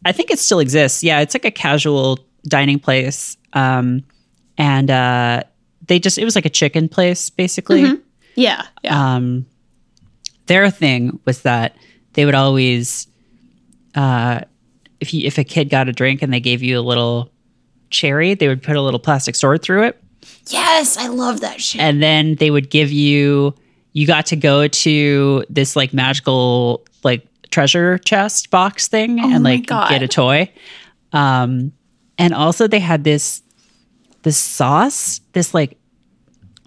I 0.06 0.12
think 0.12 0.32
it 0.32 0.40
still 0.40 0.60
exists. 0.60 1.04
Yeah, 1.04 1.20
it's 1.20 1.36
like 1.36 1.46
a 1.46 1.52
casual 1.52 2.20
dining 2.48 2.80
place, 2.80 3.38
um, 3.54 4.04
and 4.58 4.90
uh, 4.90 5.44
they 5.88 6.00
just 6.00 6.18
it 6.18 6.25
was 6.25 6.36
like 6.36 6.46
a 6.46 6.50
chicken 6.50 6.90
place 6.90 7.30
basically. 7.30 8.02
Yeah, 8.36 8.66
yeah. 8.84 9.16
Um, 9.16 9.46
their 10.48 10.70
thing 10.70 11.20
was 11.25 11.42
that 11.44 11.75
they 12.13 12.25
would 12.25 12.36
always, 12.36 13.08
uh, 13.96 14.42
if 15.00 15.13
you 15.13 15.25
if 15.28 15.38
a 15.38 15.44
kid 15.44 15.70
got 15.70 15.88
a 15.90 15.92
drink 15.94 16.22
and 16.22 16.34
they 16.34 16.40
gave 16.40 16.62
you 16.63 16.80
a 16.80 16.82
little 16.82 17.32
cherry, 17.90 18.34
they 18.34 18.48
would 18.48 18.63
put 18.63 18.75
a 18.75 18.82
little 18.82 19.00
plastic 19.00 19.36
sword 19.36 19.62
through 19.62 19.84
it 19.84 20.00
yes, 20.48 20.98
I 20.98 21.08
love 21.08 21.42
that 21.42 21.60
shit. 21.62 21.82
and 21.82 22.02
then 22.02 22.36
they 22.36 22.50
would 22.50 22.70
give 22.70 22.92
you 22.92 23.54
you 23.92 24.08
got 24.08 24.25
to 24.28 24.36
go 24.38 24.68
to 24.68 25.46
this 25.50 25.75
like 25.75 25.94
magical 25.94 26.86
like 27.04 27.25
treasure 27.52 27.98
chest 28.00 28.50
box 28.50 28.88
thing 28.88 29.20
and 29.20 29.36
Oh 29.36 29.40
my 29.40 29.52
like 29.56 29.66
God. 29.68 29.90
get 29.90 30.02
a 30.02 30.08
toy 30.08 30.50
um 31.12 31.72
and 32.18 32.34
also 32.34 32.68
they 32.68 32.80
had 32.80 33.04
this 33.04 33.42
this 34.24 34.38
sauce 34.38 35.20
this 35.34 35.54
like 35.54 35.78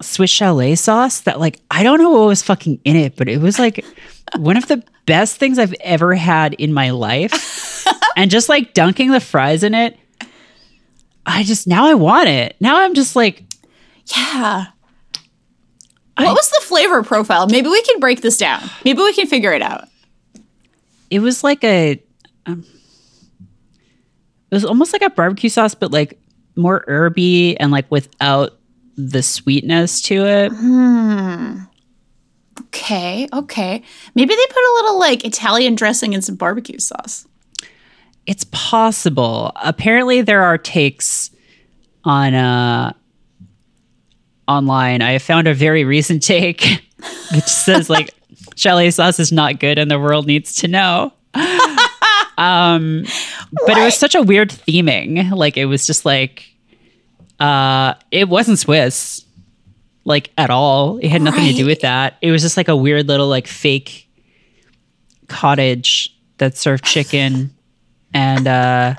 swiss 0.00 0.30
chalet 0.30 0.74
sauce 0.74 1.20
that 1.22 1.40
like 1.40 1.60
i 1.70 1.82
don't 1.82 1.98
know 1.98 2.10
what 2.10 2.26
was 2.26 2.42
fucking 2.42 2.78
in 2.84 2.96
it 2.96 3.16
but 3.16 3.28
it 3.28 3.40
was 3.40 3.58
like 3.58 3.84
one 4.36 4.56
of 4.56 4.66
the 4.68 4.82
best 5.06 5.36
things 5.38 5.58
i've 5.58 5.74
ever 5.80 6.14
had 6.14 6.52
in 6.54 6.72
my 6.72 6.90
life 6.90 7.86
and 8.16 8.30
just 8.30 8.48
like 8.48 8.74
dunking 8.74 9.10
the 9.10 9.20
fries 9.20 9.62
in 9.62 9.74
it 9.74 9.98
i 11.24 11.42
just 11.42 11.66
now 11.66 11.86
i 11.86 11.94
want 11.94 12.28
it 12.28 12.56
now 12.60 12.82
i'm 12.82 12.94
just 12.94 13.16
like 13.16 13.42
yeah. 14.14 14.66
What 16.16 16.34
was 16.34 16.48
the 16.48 16.60
flavor 16.62 17.02
profile? 17.02 17.46
Maybe 17.48 17.68
we 17.68 17.82
can 17.82 18.00
break 18.00 18.20
this 18.22 18.38
down. 18.38 18.62
Maybe 18.84 19.00
we 19.02 19.12
can 19.12 19.26
figure 19.26 19.52
it 19.52 19.62
out. 19.62 19.88
it 21.10 21.18
was 21.20 21.44
like 21.44 21.62
a 21.64 22.02
um, 22.46 22.64
it 24.50 24.54
was 24.54 24.64
almost 24.64 24.92
like 24.92 25.02
a 25.02 25.10
barbecue 25.10 25.50
sauce 25.50 25.74
but 25.74 25.90
like 25.90 26.18
more 26.54 26.84
herby 26.86 27.58
and 27.58 27.70
like 27.72 27.90
without 27.90 28.58
the 28.96 29.22
sweetness 29.22 30.00
to 30.02 30.24
it. 30.26 30.52
Okay, 32.60 33.28
okay. 33.32 33.82
Maybe 34.14 34.34
they 34.34 34.46
put 34.46 34.56
a 34.56 34.74
little 34.76 34.98
like 34.98 35.24
Italian 35.24 35.74
dressing 35.74 36.14
and 36.14 36.24
some 36.24 36.36
barbecue 36.36 36.78
sauce. 36.78 37.26
it's 38.26 38.44
possible. 38.50 39.52
Apparently 39.56 40.20
there 40.22 40.42
are 40.42 40.58
takes 40.58 41.30
on 42.04 42.34
uh 42.34 42.92
online. 44.48 45.02
I 45.02 45.18
found 45.18 45.46
a 45.48 45.54
very 45.54 45.84
recent 45.84 46.22
take 46.22 46.62
which 47.32 47.44
says 47.44 47.90
like 47.90 48.14
chalet 48.56 48.90
sauce 48.90 49.18
is 49.20 49.32
not 49.32 49.60
good 49.60 49.78
and 49.78 49.90
the 49.90 49.98
world 49.98 50.26
needs 50.26 50.54
to 50.56 50.68
know. 50.68 51.12
Um 52.38 53.06
but 53.66 53.78
it 53.78 53.82
was 53.84 53.96
such 53.96 54.14
a 54.14 54.20
weird 54.20 54.50
theming. 54.50 55.30
Like 55.34 55.56
it 55.56 55.64
was 55.64 55.86
just 55.86 56.04
like 56.04 56.54
uh 57.40 57.94
it 58.10 58.28
wasn't 58.28 58.58
swiss 58.58 59.24
like 60.04 60.30
at 60.38 60.50
all. 60.50 60.98
It 60.98 61.08
had 61.08 61.20
nothing 61.22 61.46
to 61.48 61.52
do 61.52 61.66
with 61.66 61.80
that. 61.80 62.16
It 62.22 62.30
was 62.30 62.40
just 62.42 62.56
like 62.56 62.68
a 62.68 62.76
weird 62.76 63.08
little 63.08 63.26
like 63.28 63.46
fake 63.46 64.08
cottage 65.28 66.16
that 66.38 66.56
served 66.56 66.84
chicken 66.84 67.50
and 68.14 68.46
uh 68.46 68.94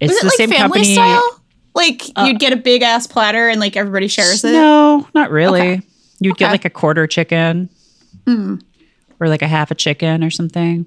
it's 0.00 0.12
Was 0.12 0.16
it 0.18 0.20
the 0.20 0.26
like 0.26 0.34
same 0.36 0.50
family 0.50 0.60
company. 0.80 0.94
style? 0.94 1.40
Like 1.74 2.02
you'd 2.26 2.38
get 2.38 2.52
a 2.52 2.56
big 2.56 2.82
ass 2.82 3.06
platter 3.06 3.48
and 3.48 3.58
like 3.58 3.76
everybody 3.76 4.06
shares 4.08 4.44
it. 4.44 4.52
no 4.52 5.08
not 5.14 5.30
really. 5.30 5.60
Okay. 5.60 5.82
you'd 6.20 6.36
get 6.36 6.50
like 6.50 6.64
a 6.64 6.70
quarter 6.70 7.06
chicken 7.06 7.68
or 8.28 9.28
like 9.28 9.42
a 9.42 9.48
half 9.48 9.70
a 9.70 9.74
chicken 9.74 10.22
or 10.22 10.30
something. 10.30 10.86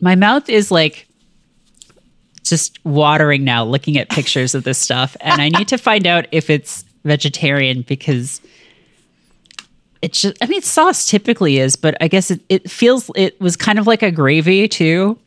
My 0.00 0.14
mouth 0.14 0.48
is 0.50 0.70
like 0.70 1.08
just 2.48 2.84
watering 2.84 3.44
now 3.44 3.64
looking 3.64 3.96
at 3.98 4.08
pictures 4.10 4.54
of 4.54 4.64
this 4.64 4.78
stuff 4.78 5.16
and 5.20 5.40
i 5.40 5.48
need 5.48 5.68
to 5.68 5.76
find 5.78 6.06
out 6.06 6.26
if 6.32 6.48
it's 6.50 6.84
vegetarian 7.04 7.82
because 7.82 8.40
it's 10.02 10.20
just 10.20 10.36
i 10.42 10.46
mean 10.46 10.62
sauce 10.62 11.06
typically 11.06 11.58
is 11.58 11.76
but 11.76 11.96
i 12.00 12.08
guess 12.08 12.30
it, 12.30 12.40
it 12.48 12.70
feels 12.70 13.10
it 13.16 13.40
was 13.40 13.56
kind 13.56 13.78
of 13.78 13.86
like 13.86 14.02
a 14.02 14.10
gravy 14.10 14.68
too 14.68 15.18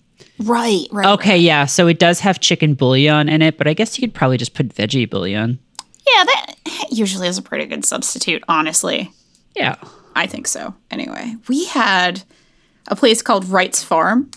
Right, 0.42 0.86
right. 0.92 1.06
okay 1.08 1.38
yeah 1.38 1.66
so 1.66 1.88
it 1.88 2.00
does 2.00 2.20
have 2.22 2.40
chicken 2.40 2.74
bouillon 2.74 3.28
in 3.30 3.42
it 3.42 3.58
but 3.58 3.68
i 3.68 3.74
guess 3.74 3.98
you 3.98 4.08
could 4.08 4.14
probably 4.14 4.38
just 4.38 4.54
put 4.54 4.70
veggie 4.70 5.10
bouillon 5.10 5.60
Yeah, 6.08 6.24
that 6.24 6.56
usually 6.92 7.28
is 7.28 7.38
a 7.38 7.42
pretty 7.42 7.66
good 7.66 7.84
substitute, 7.86 8.44
honestly. 8.48 9.12
yeah 9.56 9.76
I 10.16 10.26
think 10.28 10.48
so. 10.48 10.74
Anyway, 10.92 11.36
we 11.48 11.66
had 11.66 12.24
a 12.88 12.96
place 12.96 13.22
called 13.22 13.46
Wright's 13.48 13.84
Farm 13.84 14.30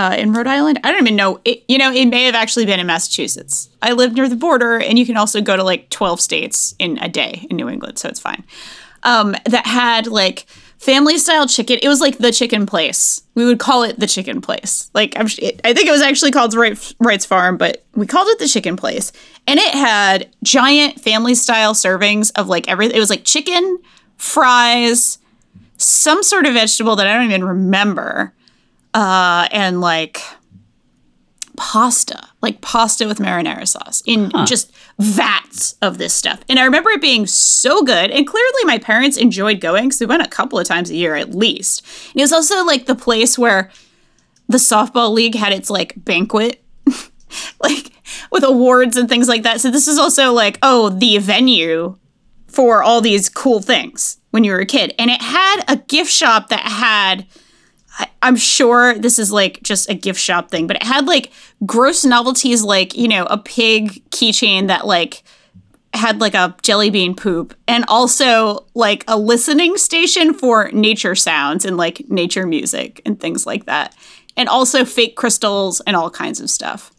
uh, 0.00 0.14
in 0.16 0.32
Rhode 0.32 0.46
Island. 0.46 0.80
I 0.82 0.90
don't 0.92 1.02
even 1.02 1.14
know. 1.14 1.40
It, 1.44 1.62
you 1.68 1.76
know, 1.76 1.92
it 1.92 2.06
may 2.06 2.24
have 2.24 2.34
actually 2.34 2.64
been 2.64 2.80
in 2.80 2.86
Massachusetts. 2.86 3.68
I 3.82 3.92
live 3.92 4.14
near 4.14 4.30
the 4.30 4.36
border, 4.36 4.78
and 4.78 4.98
you 4.98 5.04
can 5.04 5.18
also 5.18 5.42
go 5.42 5.56
to 5.56 5.62
like 5.62 5.90
12 5.90 6.22
states 6.22 6.74
in 6.78 6.96
a 7.02 7.08
day 7.08 7.46
in 7.50 7.56
New 7.56 7.68
England, 7.68 7.98
so 7.98 8.08
it's 8.08 8.18
fine. 8.18 8.42
Um, 9.02 9.36
that 9.44 9.66
had 9.66 10.06
like 10.06 10.46
family 10.78 11.18
style 11.18 11.46
chicken. 11.46 11.78
It 11.82 11.88
was 11.88 12.00
like 12.00 12.16
the 12.16 12.32
chicken 12.32 12.64
place. 12.64 13.20
We 13.34 13.44
would 13.44 13.58
call 13.58 13.82
it 13.82 14.00
the 14.00 14.06
chicken 14.06 14.40
place. 14.40 14.90
Like 14.94 15.12
I'm, 15.18 15.26
it, 15.38 15.60
I 15.64 15.74
think 15.74 15.86
it 15.86 15.92
was 15.92 16.00
actually 16.00 16.30
called 16.30 16.54
Wright, 16.54 16.94
Wright's 16.98 17.26
Farm, 17.26 17.58
but 17.58 17.84
we 17.94 18.06
called 18.06 18.28
it 18.28 18.38
the 18.38 18.48
chicken 18.48 18.76
place. 18.76 19.12
And 19.46 19.60
it 19.60 19.74
had 19.74 20.30
giant 20.42 20.98
family 20.98 21.34
style 21.34 21.74
servings 21.74 22.32
of 22.36 22.48
like 22.48 22.68
everything. 22.68 22.96
It 22.96 23.00
was 23.00 23.10
like 23.10 23.26
chicken, 23.26 23.78
fries, 24.16 25.18
some 25.76 26.22
sort 26.22 26.46
of 26.46 26.54
vegetable 26.54 26.96
that 26.96 27.06
I 27.06 27.12
don't 27.12 27.26
even 27.26 27.44
remember, 27.44 28.32
uh, 28.94 29.48
and 29.52 29.80
like 29.80 30.22
pasta, 31.56 32.28
like 32.40 32.60
pasta 32.62 33.06
with 33.06 33.18
marinara 33.18 33.68
sauce 33.68 34.02
in 34.06 34.30
just 34.46 34.72
vats 34.98 35.76
of 35.82 35.98
this 35.98 36.14
stuff. 36.14 36.40
And 36.48 36.58
I 36.58 36.64
remember 36.64 36.90
it 36.90 37.02
being 37.02 37.26
so 37.26 37.82
good. 37.82 38.10
And 38.10 38.26
clearly 38.26 38.64
my 38.64 38.78
parents 38.78 39.16
enjoyed 39.16 39.60
going 39.60 39.84
because 39.84 40.00
we 40.00 40.06
went 40.06 40.22
a 40.22 40.28
couple 40.28 40.58
of 40.58 40.66
times 40.66 40.90
a 40.90 40.96
year 40.96 41.16
at 41.16 41.34
least. 41.34 41.86
And 42.12 42.20
it 42.20 42.22
was 42.22 42.32
also 42.32 42.64
like 42.64 42.86
the 42.86 42.94
place 42.94 43.38
where 43.38 43.70
the 44.48 44.56
softball 44.56 45.12
league 45.12 45.34
had 45.34 45.52
its 45.52 45.70
like 45.70 45.92
banquet, 45.96 46.64
like 47.62 47.92
with 48.32 48.42
awards 48.42 48.96
and 48.96 49.08
things 49.08 49.28
like 49.28 49.42
that. 49.42 49.60
So 49.60 49.70
this 49.70 49.86
is 49.86 49.98
also 49.98 50.32
like, 50.32 50.58
oh, 50.62 50.88
the 50.88 51.18
venue 51.18 51.98
for 52.46 52.82
all 52.82 53.00
these 53.00 53.28
cool 53.28 53.60
things 53.60 54.18
when 54.30 54.44
you 54.44 54.52
were 54.52 54.60
a 54.60 54.66
kid. 54.66 54.94
And 54.98 55.10
it 55.10 55.20
had 55.20 55.62
a 55.68 55.76
gift 55.76 56.10
shop 56.10 56.48
that 56.48 56.60
had 56.60 57.26
I'm 58.22 58.36
sure 58.36 58.98
this 58.98 59.18
is 59.18 59.32
like 59.32 59.62
just 59.62 59.88
a 59.90 59.94
gift 59.94 60.20
shop 60.20 60.50
thing, 60.50 60.66
but 60.66 60.76
it 60.76 60.82
had 60.82 61.06
like 61.06 61.32
gross 61.64 62.04
novelties 62.04 62.62
like, 62.62 62.96
you 62.96 63.08
know, 63.08 63.24
a 63.24 63.38
pig 63.38 64.02
keychain 64.10 64.68
that 64.68 64.86
like 64.86 65.22
had 65.92 66.20
like 66.20 66.34
a 66.34 66.54
jelly 66.62 66.90
bean 66.90 67.16
poop 67.16 67.54
and 67.66 67.84
also 67.88 68.66
like 68.74 69.04
a 69.08 69.18
listening 69.18 69.76
station 69.76 70.32
for 70.32 70.70
nature 70.72 71.14
sounds 71.14 71.64
and 71.64 71.76
like 71.76 72.08
nature 72.08 72.46
music 72.46 73.00
and 73.04 73.18
things 73.18 73.46
like 73.46 73.66
that. 73.66 73.94
And 74.36 74.48
also 74.48 74.84
fake 74.84 75.16
crystals 75.16 75.80
and 75.80 75.96
all 75.96 76.10
kinds 76.10 76.40
of 76.40 76.48
stuff. 76.48 76.92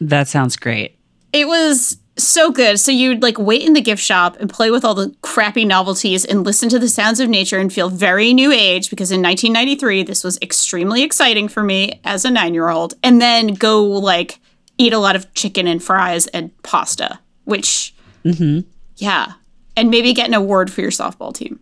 That 0.00 0.28
sounds 0.28 0.56
great. 0.56 0.98
It 1.32 1.48
was 1.48 1.98
so 2.18 2.50
good. 2.50 2.80
So 2.80 2.90
you'd 2.92 3.22
like 3.22 3.38
wait 3.38 3.62
in 3.62 3.72
the 3.74 3.80
gift 3.80 4.02
shop 4.02 4.36
and 4.40 4.48
play 4.48 4.70
with 4.70 4.84
all 4.84 4.94
the 4.94 5.14
crappy 5.22 5.64
novelties 5.64 6.24
and 6.24 6.44
listen 6.44 6.68
to 6.70 6.78
the 6.78 6.88
sounds 6.88 7.20
of 7.20 7.28
nature 7.28 7.58
and 7.58 7.72
feel 7.72 7.90
very 7.90 8.32
new 8.32 8.50
age 8.52 8.88
because 8.90 9.10
in 9.12 9.20
1993 9.22 10.02
this 10.04 10.24
was 10.24 10.38
extremely 10.40 11.02
exciting 11.02 11.46
for 11.48 11.62
me 11.62 12.00
as 12.04 12.24
a 12.24 12.30
9-year-old 12.30 12.94
and 13.02 13.20
then 13.20 13.48
go 13.54 13.82
like 13.84 14.38
eat 14.78 14.92
a 14.92 14.98
lot 14.98 15.14
of 15.16 15.32
chicken 15.34 15.66
and 15.66 15.82
fries 15.82 16.26
and 16.28 16.50
pasta, 16.62 17.18
which 17.44 17.94
Mhm. 18.24 18.64
yeah, 18.96 19.34
and 19.76 19.90
maybe 19.90 20.12
get 20.12 20.26
an 20.28 20.34
award 20.34 20.72
for 20.72 20.80
your 20.80 20.90
softball 20.90 21.34
team. 21.34 21.60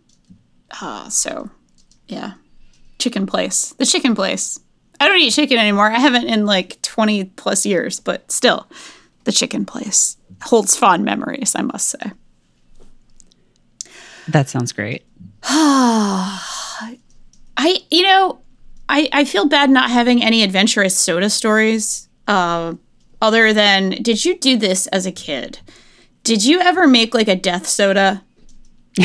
Uh, 0.81 1.09
so 1.09 1.49
yeah. 2.07 2.33
Chicken 2.99 3.25
place. 3.25 3.73
The 3.77 3.85
chicken 3.85 4.15
place. 4.15 4.59
I 4.99 5.07
don't 5.07 5.17
eat 5.19 5.31
chicken 5.33 5.57
anymore. 5.57 5.91
I 5.91 5.99
haven't 5.99 6.27
in 6.27 6.45
like 6.45 6.81
20 6.81 7.25
plus 7.25 7.65
years, 7.65 7.99
but 7.99 8.31
still, 8.31 8.67
the 9.25 9.31
chicken 9.31 9.65
place 9.65 10.17
holds 10.43 10.75
fond 10.75 11.03
memories, 11.03 11.55
I 11.55 11.61
must 11.61 11.89
say. 11.89 12.11
That 14.27 14.49
sounds 14.49 14.71
great. 14.71 15.05
I, 15.43 17.79
you 17.91 18.03
know, 18.03 18.41
I, 18.89 19.09
I 19.13 19.25
feel 19.25 19.47
bad 19.47 19.69
not 19.69 19.89
having 19.89 20.23
any 20.23 20.43
adventurous 20.43 20.97
soda 20.97 21.29
stories. 21.29 22.09
Uh, 22.27 22.75
other 23.21 23.53
than, 23.53 24.01
did 24.01 24.25
you 24.25 24.37
do 24.37 24.57
this 24.57 24.87
as 24.87 25.05
a 25.05 25.11
kid? 25.11 25.59
Did 26.23 26.43
you 26.43 26.59
ever 26.59 26.87
make 26.87 27.13
like 27.13 27.27
a 27.27 27.35
death 27.35 27.67
soda? 27.67 28.23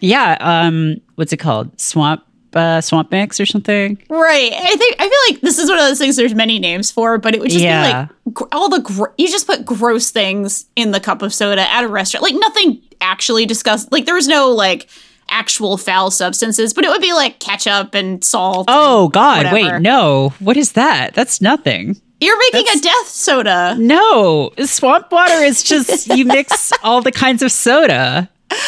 Yeah. 0.00 0.36
Um, 0.40 0.96
what's 1.16 1.32
it 1.32 1.38
called? 1.38 1.78
Swamp 1.80 2.22
uh, 2.58 2.80
swamp 2.80 3.10
mix 3.10 3.40
or 3.40 3.46
something? 3.46 3.96
Right. 4.10 4.52
I 4.52 4.76
think 4.76 4.96
I 4.98 5.08
feel 5.08 5.34
like 5.34 5.40
this 5.40 5.58
is 5.58 5.68
one 5.70 5.78
of 5.78 5.84
those 5.84 5.98
things 5.98 6.16
there's 6.16 6.34
many 6.34 6.58
names 6.58 6.90
for, 6.90 7.16
but 7.18 7.34
it 7.34 7.40
would 7.40 7.50
just 7.50 7.62
Yeah. 7.64 7.86
be 7.86 7.92
like 8.30 8.34
gr- 8.34 8.44
all 8.52 8.68
the 8.68 8.80
gr- 8.80 9.12
you 9.16 9.28
just 9.28 9.46
put 9.46 9.64
gross 9.64 10.10
things 10.10 10.66
in 10.76 10.90
the 10.90 11.00
cup 11.00 11.22
of 11.22 11.32
soda 11.32 11.62
at 11.70 11.84
a 11.84 11.88
restaurant. 11.88 12.22
Like 12.22 12.34
nothing 12.36 12.82
actually 13.00 13.46
discussed. 13.46 13.90
Like 13.92 14.04
there 14.04 14.14
was 14.14 14.28
no 14.28 14.50
like 14.50 14.88
actual 15.30 15.76
foul 15.76 16.10
substances, 16.10 16.72
but 16.74 16.84
it 16.84 16.88
would 16.90 17.02
be 17.02 17.12
like 17.12 17.38
ketchup 17.38 17.94
and 17.94 18.24
salt. 18.24 18.66
Oh 18.68 19.08
God! 19.08 19.44
Whatever. 19.46 19.54
Wait, 19.76 19.80
no. 19.82 20.34
What 20.40 20.56
is 20.56 20.72
that? 20.72 21.14
That's 21.14 21.40
nothing. 21.40 22.00
You're 22.20 22.38
making 22.52 22.66
a 22.76 22.80
death 22.80 23.06
soda. 23.08 23.76
No, 23.78 24.50
swamp 24.64 25.12
water 25.12 25.34
is 25.44 25.62
just 25.62 26.08
you 26.08 26.24
mix 26.24 26.72
all 26.82 27.00
the 27.00 27.12
kinds 27.12 27.42
of 27.42 27.52
soda. 27.52 28.28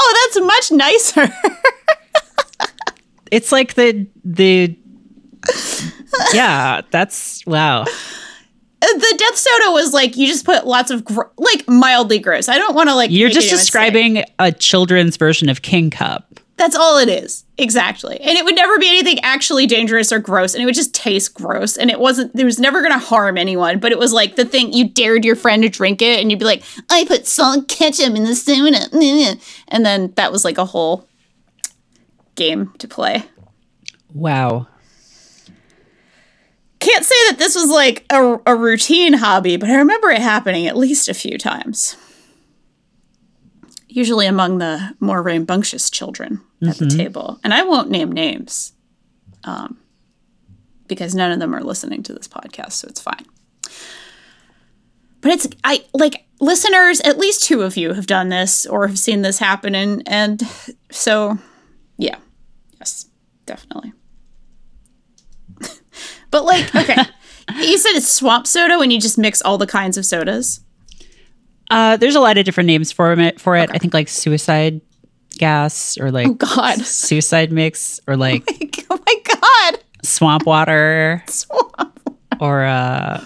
Oh, 0.00 0.28
that's 0.34 0.46
much 0.46 0.78
nicer. 0.78 1.34
It's 3.30 3.52
like 3.52 3.74
the 3.74 4.06
the 4.24 4.76
yeah. 6.32 6.82
That's 6.90 7.44
wow. 7.46 7.82
Uh, 7.82 7.86
the 8.80 9.14
death 9.18 9.36
soda 9.36 9.72
was 9.72 9.92
like 9.92 10.16
you 10.16 10.26
just 10.26 10.44
put 10.44 10.66
lots 10.66 10.90
of 10.90 11.04
gr- 11.04 11.22
like 11.36 11.68
mildly 11.68 12.18
gross. 12.18 12.48
I 12.48 12.58
don't 12.58 12.74
want 12.74 12.88
to 12.88 12.94
like 12.94 13.10
You're 13.10 13.30
just 13.30 13.48
it 13.48 13.50
describing 13.50 14.24
a 14.38 14.52
children's 14.52 15.16
version 15.16 15.48
of 15.48 15.62
King 15.62 15.90
Cup. 15.90 16.38
That's 16.58 16.74
all 16.74 16.98
it 16.98 17.08
is. 17.08 17.44
Exactly. 17.56 18.20
And 18.20 18.36
it 18.36 18.44
would 18.44 18.56
never 18.56 18.78
be 18.80 18.88
anything 18.88 19.20
actually 19.20 19.66
dangerous 19.66 20.12
or 20.12 20.18
gross. 20.18 20.54
And 20.54 20.62
it 20.62 20.66
would 20.66 20.74
just 20.74 20.92
taste 20.92 21.32
gross. 21.34 21.76
And 21.76 21.88
it 21.88 22.00
wasn't, 22.00 22.34
there 22.34 22.44
was 22.44 22.58
never 22.58 22.80
going 22.80 22.92
to 22.92 22.98
harm 22.98 23.38
anyone. 23.38 23.78
But 23.78 23.92
it 23.92 23.98
was 23.98 24.12
like 24.12 24.34
the 24.34 24.44
thing 24.44 24.72
you 24.72 24.88
dared 24.88 25.24
your 25.24 25.36
friend 25.36 25.62
to 25.62 25.68
drink 25.68 26.02
it. 26.02 26.20
And 26.20 26.32
you'd 26.32 26.40
be 26.40 26.44
like, 26.44 26.64
I 26.90 27.04
put 27.06 27.28
salt 27.28 27.68
ketchup 27.68 28.16
in 28.16 28.24
the 28.24 28.34
soda. 28.34 28.88
And 29.68 29.86
then 29.86 30.12
that 30.16 30.32
was 30.32 30.44
like 30.44 30.58
a 30.58 30.64
whole 30.64 31.07
game 32.38 32.72
to 32.78 32.88
play. 32.88 33.24
Wow. 34.14 34.66
Can't 36.80 37.04
say 37.04 37.14
that 37.28 37.38
this 37.38 37.54
was 37.54 37.68
like 37.68 38.06
a, 38.10 38.38
a 38.46 38.56
routine 38.56 39.12
hobby, 39.12 39.56
but 39.56 39.68
I 39.68 39.76
remember 39.76 40.10
it 40.10 40.22
happening 40.22 40.66
at 40.66 40.76
least 40.76 41.08
a 41.08 41.14
few 41.14 41.36
times. 41.36 41.96
Usually 43.88 44.26
among 44.26 44.58
the 44.58 44.94
more 45.00 45.22
rambunctious 45.22 45.90
children 45.90 46.40
at 46.66 46.76
the 46.78 46.86
table. 46.86 47.40
And 47.42 47.52
I 47.52 47.64
won't 47.64 47.90
name 47.90 48.12
names 48.12 48.72
um, 49.44 49.78
because 50.86 51.14
none 51.14 51.32
of 51.32 51.40
them 51.40 51.54
are 51.54 51.64
listening 51.64 52.02
to 52.04 52.12
this 52.12 52.28
podcast, 52.28 52.72
so 52.72 52.88
it's 52.88 53.00
fine. 53.00 53.26
But 55.20 55.32
it's, 55.32 55.48
I 55.64 55.84
like 55.94 56.26
listeners, 56.40 57.00
at 57.00 57.18
least 57.18 57.42
two 57.42 57.62
of 57.62 57.76
you 57.76 57.94
have 57.94 58.06
done 58.06 58.28
this 58.28 58.66
or 58.66 58.86
have 58.86 58.98
seen 58.98 59.22
this 59.22 59.38
happen. 59.38 59.74
And, 59.74 60.02
and 60.06 60.42
so, 60.92 61.38
yeah, 61.96 62.18
yes, 62.78 63.06
definitely. 63.46 63.92
But 66.30 66.44
like, 66.44 66.74
okay, 66.76 67.02
you 67.56 67.78
said 67.78 67.92
it's 67.96 68.06
swamp 68.08 68.46
soda 68.46 68.78
when 68.78 68.90
you 68.90 69.00
just 69.00 69.16
mix 69.16 69.40
all 69.40 69.56
the 69.56 69.66
kinds 69.66 69.96
of 69.96 70.04
sodas. 70.04 70.60
Uh, 71.70 71.96
there's 71.96 72.14
a 72.14 72.20
lot 72.20 72.36
of 72.36 72.44
different 72.44 72.66
names 72.66 72.92
for 72.92 73.12
it. 73.14 73.40
For 73.40 73.56
it, 73.56 73.70
I 73.72 73.78
think 73.78 73.94
like 73.94 74.08
suicide 74.08 74.82
gas 75.38 75.96
or 75.98 76.10
like 76.10 76.26
Oh 76.28 76.34
God! 76.34 76.80
suicide 76.80 77.50
mix 77.50 77.98
or 78.06 78.16
like 78.26 78.44
oh 78.90 79.00
my 79.06 79.14
God! 79.40 79.82
swamp 80.02 80.44
water 80.46 81.22
Swamp. 81.28 82.18
or 82.40 82.64
uh 82.64 83.24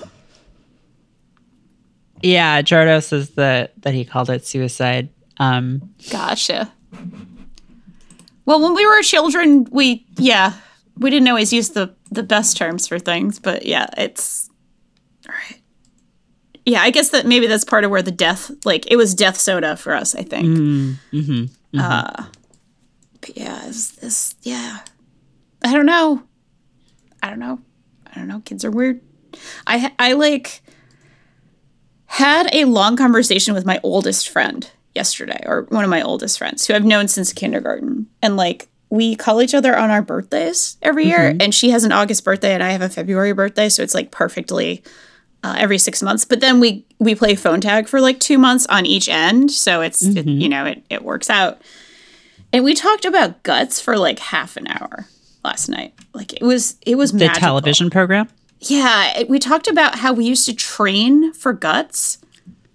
yeah 2.22 2.62
jardo 2.62 3.02
says 3.02 3.30
that 3.30 3.72
that 3.82 3.94
he 3.94 4.04
called 4.04 4.30
it 4.30 4.46
suicide 4.46 5.08
um 5.38 5.90
Gotcha. 6.10 6.72
Well, 8.44 8.61
when 8.61 8.74
we 8.74 8.87
were 8.87 9.02
children, 9.02 9.66
we 9.70 10.07
yeah, 10.16 10.55
we 10.96 11.11
didn't 11.11 11.28
always 11.28 11.52
use 11.52 11.70
the 11.70 11.94
the 12.11 12.22
best 12.22 12.57
terms 12.57 12.87
for 12.87 12.98
things, 12.98 13.38
but 13.38 13.64
yeah, 13.64 13.87
it's 13.96 14.50
all 15.28 15.35
right. 15.35 15.61
Yeah, 16.64 16.83
I 16.83 16.90
guess 16.90 17.11
that 17.11 17.26
maybe 17.26 17.46
that's 17.46 17.64
part 17.64 17.85
of 17.85 17.90
where 17.90 18.02
the 18.02 18.12
death, 18.12 18.50
like 18.64 18.90
it 18.90 18.96
was 18.96 19.14
death 19.14 19.37
soda 19.38 19.76
for 19.76 19.94
us. 19.94 20.14
I 20.14 20.22
think. 20.22 20.46
Mm, 20.46 20.94
mm-hmm, 21.12 21.33
mm-hmm. 21.33 21.78
Uh, 21.78 22.26
but 23.20 23.37
yeah, 23.37 23.66
is 23.66 23.92
this 23.92 24.35
yeah? 24.42 24.81
I 25.64 25.72
don't 25.72 25.87
know. 25.87 26.22
I 27.22 27.31
don't 27.31 27.38
know. 27.38 27.61
I 28.07 28.18
don't 28.18 28.28
know. 28.28 28.40
Kids 28.40 28.64
are 28.64 28.70
weird. 28.70 29.00
I 29.66 29.92
I 29.98 30.12
like 30.12 30.62
had 32.07 32.55
a 32.55 32.66
long 32.66 32.96
conversation 32.96 33.55
with 33.55 33.64
my 33.64 33.81
oldest 33.83 34.28
friend 34.28 34.70
yesterday, 34.94 35.42
or 35.46 35.62
one 35.70 35.85
of 35.85 35.90
my 35.90 36.02
oldest 36.02 36.38
friends 36.38 36.66
who 36.66 36.74
I've 36.74 36.85
known 36.85 37.09
since 37.09 37.33
kindergarten. 37.33 38.07
And 38.22 38.37
like, 38.37 38.68
we 38.90 39.16
call 39.16 39.40
each 39.40 39.55
other 39.55 39.76
on 39.76 39.90
our 39.90 40.02
birthdays 40.02 40.76
every 40.83 41.07
year. 41.07 41.35
And 41.40 41.55
she 41.55 41.70
has 41.70 41.85
an 41.85 41.92
August 41.92 42.24
birthday 42.24 42.52
and 42.52 42.62
I 42.62 42.70
have 42.72 42.83
a 42.83 42.90
February 42.90 43.33
birthday. 43.33 43.70
So 43.70 43.83
it's 43.83 43.94
like 43.94 44.11
perfectly 44.11 44.83
uh, 45.42 45.55
every 45.59 45.78
six 45.78 46.02
months. 46.02 46.26
But 46.26 46.40
then 46.40 46.61
we, 46.61 46.85
we 46.98 47.14
play 47.14 47.35
phone 47.35 47.62
tag 47.62 47.88
for 47.88 48.02
like 48.02 48.20
two 48.20 48.37
months 48.37 48.66
on 48.66 48.85
each 48.85 49.09
end. 49.09 49.50
So 49.50 49.81
it's, 49.81 50.02
it, 50.02 50.26
you 50.26 50.48
know, 50.48 50.66
it, 50.66 50.85
it 50.90 51.02
works 51.05 51.31
out. 51.31 51.62
And 52.52 52.64
we 52.64 52.74
talked 52.74 53.07
about 53.07 53.42
guts 53.44 53.81
for 53.81 53.96
like 53.96 54.18
half 54.18 54.59
an 54.59 54.66
hour 54.68 55.07
last 55.42 55.70
night. 55.70 55.94
Like 56.12 56.35
it 56.35 56.42
was, 56.42 56.76
it 56.85 56.96
was 56.96 57.12
the 57.12 57.18
magical. 57.20 57.40
television 57.40 57.88
program 57.88 58.28
Yeah, 58.61 59.20
it- 59.20 59.28
we 59.31 59.38
talked 59.38 59.68
about 59.68 59.94
how 60.00 60.12
we 60.12 60.26
used 60.26 60.44
to 60.46 60.55
train 60.55 61.33
for 61.33 61.55
guts 61.55 62.18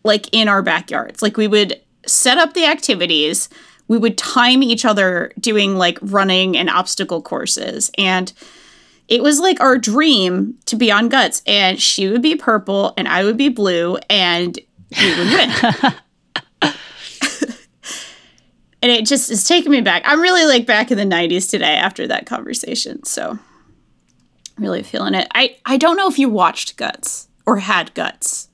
like 0.04 0.28
in 0.32 0.48
our 0.48 0.64
backyards. 0.64 1.22
Like 1.22 1.38
we 1.38 1.48
would 1.48 1.80
set 2.08 2.38
up 2.38 2.54
the 2.54 2.66
activities, 2.66 3.50
we 3.88 3.98
would 3.98 4.18
time 4.18 4.64
each 4.64 4.86
other 4.86 5.32
doing 5.40 5.76
like 5.76 6.00
running 6.02 6.58
and 6.58 6.70
obstacle 6.70 7.22
courses 7.22 7.92
and 7.98 8.34
it 9.08 9.24
was 9.24 9.40
like 9.40 9.62
our 9.62 9.78
dream 9.78 10.58
to 10.66 10.76
be 10.76 10.92
on 10.92 11.10
guts 11.10 11.42
and 11.46 11.82
she 11.82 12.10
would 12.10 12.22
be 12.22 12.36
purple 12.36 12.94
and 12.98 13.08
I 13.08 13.24
would 13.24 13.38
be 13.38 13.50
blue 13.50 13.98
and 14.10 14.60
we 15.00 15.18
would 15.18 15.28
win. 15.28 15.50
and 18.82 18.92
it 18.92 19.06
just 19.06 19.32
is 19.32 19.48
taking 19.48 19.72
me 19.72 19.82
back. 19.82 20.04
I'm 20.06 20.20
really 20.20 20.46
like 20.46 20.66
back 20.66 20.92
in 20.92 20.98
the 20.98 21.06
90s 21.06 21.50
today 21.50 21.76
after 21.76 22.08
that 22.08 22.26
conversation. 22.26 23.04
So 23.06 23.40
really 24.58 24.84
feeling 24.84 25.14
it. 25.14 25.28
I 25.34 25.56
I 25.66 25.78
don't 25.78 25.98
know 25.98 26.10
if 26.10 26.20
you 26.20 26.30
watched 26.30 26.78
Guts 26.78 27.30
or 27.46 27.58
had 27.58 27.94
Guts 27.94 28.47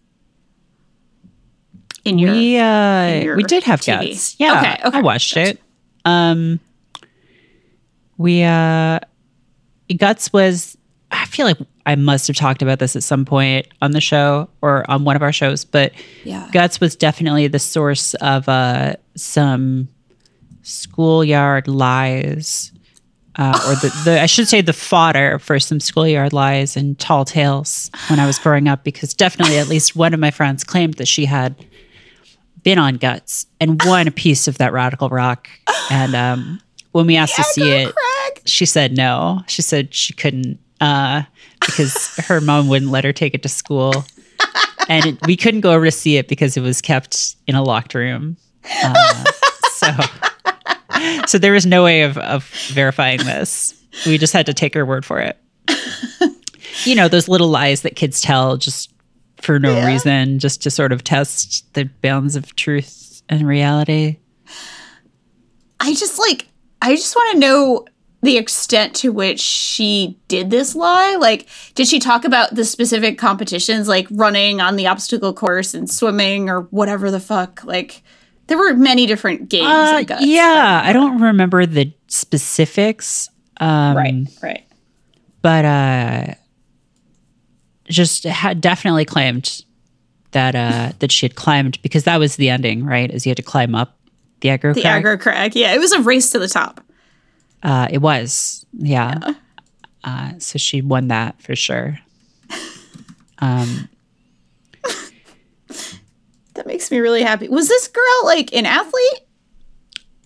in 2.05 2.19
your. 2.19 2.31
we 2.33 2.57
uh 2.57 3.07
your 3.23 3.35
we 3.37 3.43
did 3.43 3.63
have 3.63 3.81
TV. 3.81 4.09
guts 4.09 4.35
yeah 4.39 4.59
Okay, 4.59 4.87
okay, 4.87 4.97
i 4.97 5.01
watched 5.01 5.37
it 5.37 5.61
um 6.05 6.59
we 8.17 8.43
uh 8.43 8.99
guts 9.97 10.31
was 10.33 10.77
i 11.11 11.25
feel 11.25 11.45
like 11.45 11.57
i 11.85 11.95
must 11.95 12.27
have 12.27 12.35
talked 12.35 12.61
about 12.61 12.79
this 12.79 12.95
at 12.95 13.03
some 13.03 13.25
point 13.25 13.67
on 13.81 13.91
the 13.91 14.01
show 14.01 14.49
or 14.61 14.89
on 14.89 15.03
one 15.03 15.15
of 15.15 15.21
our 15.21 15.31
shows 15.33 15.63
but 15.65 15.91
Yeah. 16.23 16.49
guts 16.51 16.79
was 16.79 16.95
definitely 16.95 17.47
the 17.47 17.59
source 17.59 18.13
of 18.15 18.47
uh 18.49 18.95
some 19.15 19.87
schoolyard 20.61 21.67
lies 21.67 22.71
uh, 23.35 23.59
or 23.67 23.73
the, 23.75 24.01
the 24.05 24.21
I 24.21 24.27
should 24.27 24.47
say 24.47 24.61
the 24.61 24.73
fodder 24.73 25.39
for 25.39 25.59
some 25.59 25.79
schoolyard 25.79 26.33
lies 26.33 26.77
and 26.77 26.97
tall 26.99 27.25
tales 27.25 27.89
when 28.07 28.19
I 28.19 28.27
was 28.27 28.37
growing 28.37 28.67
up, 28.67 28.83
because 28.83 29.15
definitely 29.15 29.57
at 29.57 29.67
least 29.67 29.95
one 29.95 30.13
of 30.13 30.19
my 30.19 30.29
friends 30.29 30.63
claimed 30.63 30.93
that 30.95 31.07
she 31.07 31.25
had 31.25 31.55
been 32.63 32.80
on 32.80 32.95
guts 32.95 33.45
and 33.60 33.82
won 33.84 34.08
a 34.08 34.12
piece 34.12 34.47
of 34.47 34.58
that 34.58 34.73
radical 34.73 35.10
rock. 35.10 35.49
And 35.91 36.15
um, 36.15 36.62
when 36.91 37.06
we 37.06 37.15
asked 37.15 37.36
to 37.36 37.43
see 37.43 37.71
it, 37.71 37.93
she 38.45 38.65
said 38.65 38.95
no. 38.95 39.41
She 39.47 39.62
said 39.62 39.93
she 39.93 40.13
couldn't 40.13 40.60
uh, 40.82 41.23
because 41.60 42.15
her 42.28 42.41
mom 42.41 42.67
wouldn't 42.67 42.91
let 42.91 43.04
her 43.04 43.13
take 43.13 43.34
it 43.34 43.43
to 43.43 43.49
school, 43.49 44.06
and 44.89 45.06
it, 45.06 45.28
we 45.28 45.38
couldn't 45.38 45.62
go 45.62 45.71
over 45.71 45.86
to 45.86 45.91
see 45.91 46.17
it 46.17 46.28
because 46.28 46.58
it 46.58 46.62
was 46.62 46.82
kept 46.82 47.36
in 47.47 47.56
a 47.56 47.63
locked 47.63 47.93
room. 47.93 48.36
Uh, 48.84 49.23
so, 49.71 49.88
so 51.28 51.38
there 51.38 51.54
was 51.54 51.65
no 51.65 51.84
way 51.84 52.02
of, 52.02 52.17
of 52.17 52.45
verifying 52.69 53.19
this. 53.19 53.80
We 54.06 54.17
just 54.17 54.34
had 54.34 54.45
to 54.47 54.54
take 54.54 54.73
her 54.73 54.86
word 54.86 55.06
for 55.06 55.19
it. 55.19 55.38
You 56.86 56.95
know 56.95 57.08
those 57.08 57.30
little 57.30 57.49
lies 57.49 57.84
that 57.84 57.95
kids 57.95 58.19
tell 58.19 58.58
just 58.58 58.92
for 59.43 59.60
no 59.60 59.73
Yeah. 59.75 59.86
reason, 59.88 60.39
just 60.39 60.62
to 60.63 60.71
sort 60.71 60.91
of 60.91 61.03
test 61.03 61.71
the 61.73 61.86
bounds 62.01 62.36
of 62.36 62.56
truth 62.56 63.21
and 63.29 63.47
reality. 63.47 64.17
I 65.79 65.93
just 65.93 66.17
like 66.19 66.47
I 66.82 66.95
just 66.95 67.15
want 67.15 67.34
to 67.34 67.39
know 67.39 67.86
the 68.21 68.38
extent 68.38 68.95
to 68.95 69.12
which 69.12 69.39
she 69.41 70.17
did 70.29 70.49
this 70.49 70.75
lie. 70.75 71.15
Like, 71.19 71.47
did 71.75 71.88
she 71.88 71.99
talk 71.99 72.23
about 72.23 72.56
the 72.56 72.63
specific 72.63 73.17
competitions, 73.17 73.88
like 73.89 74.08
running 74.12 74.62
on 74.62 74.77
the 74.77 74.88
obstacle 74.88 75.34
course 75.34 75.73
and 75.73 75.89
swimming 75.89 76.49
or 76.49 76.62
whatever 76.63 77.12
the 77.12 77.19
fuck? 77.19 77.63
Like, 77.65 78.01
there 78.47 78.58
were 78.58 78.73
many 78.75 79.06
different 79.08 79.49
games. 79.49 79.67
Uh, 79.67 79.93
I 79.95 80.03
guess. 80.03 80.25
yeah, 80.25 80.82
I 80.86 80.93
don't 80.93 81.19
remember 81.21 81.65
the 81.65 81.93
specifics. 82.08 83.29
Um, 83.58 83.95
Right. 83.97 84.25
Right. 84.41 84.63
but 85.41 85.65
uh 85.65 86.34
just 87.89 88.24
had 88.24 88.62
definitely 88.62 89.06
claimed 89.06 89.63
that 90.32 90.56
uh 90.56 90.91
that 91.00 91.12
she 91.12 91.26
had 91.26 91.36
climbed 91.36 91.82
because 91.82 92.06
that 92.06 92.17
was 92.17 92.38
the 92.38 92.50
ending 92.50 92.86
right 92.86 93.12
is 93.12 93.26
you 93.26 93.30
had 93.30 93.38
to 93.38 93.43
climb 93.43 93.76
up 93.76 93.98
the 94.41 94.50
aggro 94.50 94.74
The 94.74 94.82
crag. 94.82 95.04
aggro 95.04 95.19
crag. 95.22 95.56
Yeah, 95.56 95.74
it 95.74 95.80
was 95.80 95.91
a 95.91 96.02
race 96.02 96.30
to 96.32 96.39
the 96.39 96.48
top. 96.48 96.82
uh 97.62 97.88
it 97.91 98.00
was 98.00 98.65
yeah, 98.74 99.34
Uh, 100.04 100.32
so 100.39 100.58
she 100.58 100.82
won 100.82 101.08
that 101.10 101.41
for 101.41 101.56
sure 101.56 102.00
um 103.39 103.88
That 106.56 106.67
makes 106.67 106.91
me 106.91 107.00
really 107.00 107.24
happy. 107.24 107.48
Was 107.48 107.67
this 107.67 107.88
girl 107.88 108.22
like 108.26 108.54
an 108.54 108.65
athlete? 108.65 109.19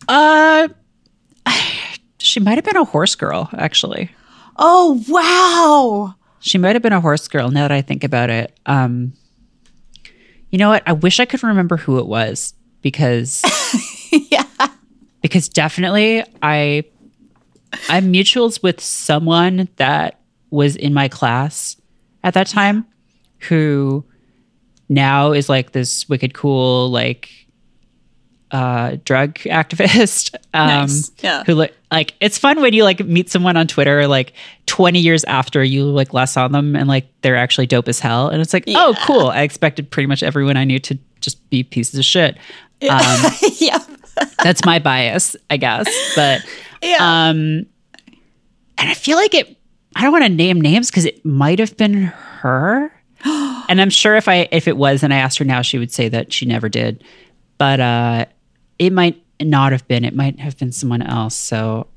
uh 0.10 0.68
she 2.20 2.40
might 2.40 2.56
have 2.56 2.66
been 2.66 2.78
a 2.78 2.84
horse 2.86 3.16
girl 3.16 3.50
actually 3.58 4.10
Oh 4.58 5.04
wow. 5.08 6.16
She 6.40 6.58
might 6.58 6.76
have 6.76 6.82
been 6.82 6.94
a 6.94 7.02
horse 7.02 7.28
girl 7.28 7.50
now 7.50 7.62
that 7.62 7.72
i 7.72 7.82
think 7.82 8.04
about 8.04 8.30
it 8.30 8.58
um 8.66 9.14
you 10.50 10.58
know 10.58 10.70
what 10.70 10.84
i 10.86 10.94
wish 10.94 11.20
i 11.20 11.26
could 11.26 11.44
remember 11.44 11.78
who 11.78 12.00
it 12.00 12.06
was 12.06 12.54
because 12.82 13.44
yeah. 14.12 14.46
because 15.22 15.50
definitely 15.50 16.24
I 16.42 16.86
I'm 17.90 18.14
mutuals 18.14 18.64
with 18.64 18.80
someone 18.80 19.68
that 19.76 20.20
was 20.50 20.76
in 20.76 20.94
my 20.94 21.08
class 21.08 21.76
at 22.24 22.34
that 22.34 22.48
time 22.48 22.86
who 23.40 24.06
now 24.90 25.34
is 25.34 25.50
like 25.50 25.72
this 25.74 26.08
wicked 26.08 26.34
cool 26.34 26.90
like 26.90 27.47
uh 28.52 28.96
drug 29.04 29.36
activist 29.40 30.34
um 30.54 30.68
Nice. 30.68 31.12
Yeah. 31.20 31.44
who 31.46 31.54
like 31.56 31.76
like 31.92 32.14
it's 32.22 32.38
fun 32.38 32.62
when 32.62 32.74
you 32.74 32.84
like 32.86 33.00
meet 33.06 33.30
someone 33.30 33.58
on 33.58 33.68
Twitter 33.68 34.08
like 34.08 34.32
20 34.68 35.00
years 35.00 35.24
after 35.26 35.64
you 35.64 35.84
like 35.84 36.14
less 36.14 36.38
on 36.38 36.52
them 36.54 36.76
and 36.76 36.88
like 36.88 37.08
they're 37.22 37.36
actually 37.36 37.68
dope 37.68 37.88
as 37.90 38.00
hell 38.00 38.30
and 38.30 38.42
it's 38.42 38.54
like 38.54 38.64
oh 38.68 38.96
cool 39.06 39.28
I 39.28 39.42
expected 39.42 39.92
pretty 39.92 40.08
much 40.08 40.24
everyone 40.24 40.56
I 40.56 40.64
knew 40.64 40.80
to 40.80 40.98
just 41.20 41.50
be 41.50 41.64
pieces 41.64 42.00
of 42.00 42.06
shit 42.06 42.38
um 42.90 43.32
yeah. 43.58 43.80
that's 44.44 44.64
my 44.66 44.80
bias, 44.80 45.36
I 45.50 45.58
guess. 45.58 45.88
But 46.16 46.42
Yeah. 46.82 46.98
um 47.30 47.66
and 48.78 48.90
I 48.90 48.94
feel 48.94 49.18
like 49.18 49.34
it 49.34 49.58
I 49.96 50.02
don't 50.04 50.12
want 50.12 50.24
to 50.26 50.30
name 50.30 50.62
names 50.62 50.90
because 50.92 51.06
it 51.06 51.26
might 51.26 51.58
have 51.60 51.76
been 51.76 51.94
her. 52.42 52.92
and 53.26 53.82
I'm 53.82 53.90
sure 53.90 54.16
if 54.16 54.28
I 54.28 54.48
if 54.52 54.68
it 54.68 54.78
was 54.78 55.02
and 55.04 55.12
I 55.14 55.18
asked 55.18 55.40
her 55.40 55.46
now, 55.46 55.62
she 55.64 55.80
would 55.80 55.92
say 55.92 56.08
that 56.10 56.32
she 56.32 56.46
never 56.46 56.70
did. 56.70 57.04
But 57.58 57.80
uh 57.80 58.26
it 58.80 58.92
might 58.92 59.22
not 59.42 59.72
have 59.72 59.88
been. 59.88 60.06
It 60.06 60.16
might 60.16 60.40
have 60.40 60.58
been 60.58 60.72
someone 60.72 61.02
else. 61.02 61.36
So 61.36 61.88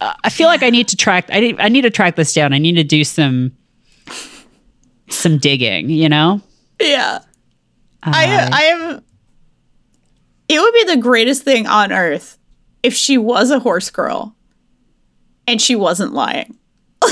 uh, 0.00 0.14
I 0.24 0.30
feel 0.30 0.48
like 0.48 0.62
I 0.62 0.70
need 0.70 0.88
to 0.88 0.96
track 0.96 1.26
I 1.30 1.40
need 1.40 1.60
I 1.60 1.68
need 1.68 1.82
to 1.82 1.90
track 1.90 2.16
this 2.16 2.32
down. 2.32 2.52
I 2.52 2.58
need 2.58 2.76
to 2.76 2.84
do 2.84 3.04
some 3.04 3.52
some 5.08 5.38
digging, 5.38 5.90
you 5.90 6.08
know? 6.08 6.40
yeah. 6.80 7.20
Uh, 8.02 8.12
I 8.14 8.48
I 8.52 8.62
am. 8.64 9.04
It 10.48 10.60
would 10.60 10.74
be 10.74 10.84
the 10.94 11.00
greatest 11.00 11.44
thing 11.44 11.66
on 11.66 11.92
earth 11.92 12.36
if 12.82 12.94
she 12.94 13.16
was 13.16 13.50
a 13.50 13.60
horse 13.60 13.90
girl, 13.90 14.34
and 15.46 15.62
she 15.62 15.76
wasn't 15.76 16.12
lying. 16.12 16.58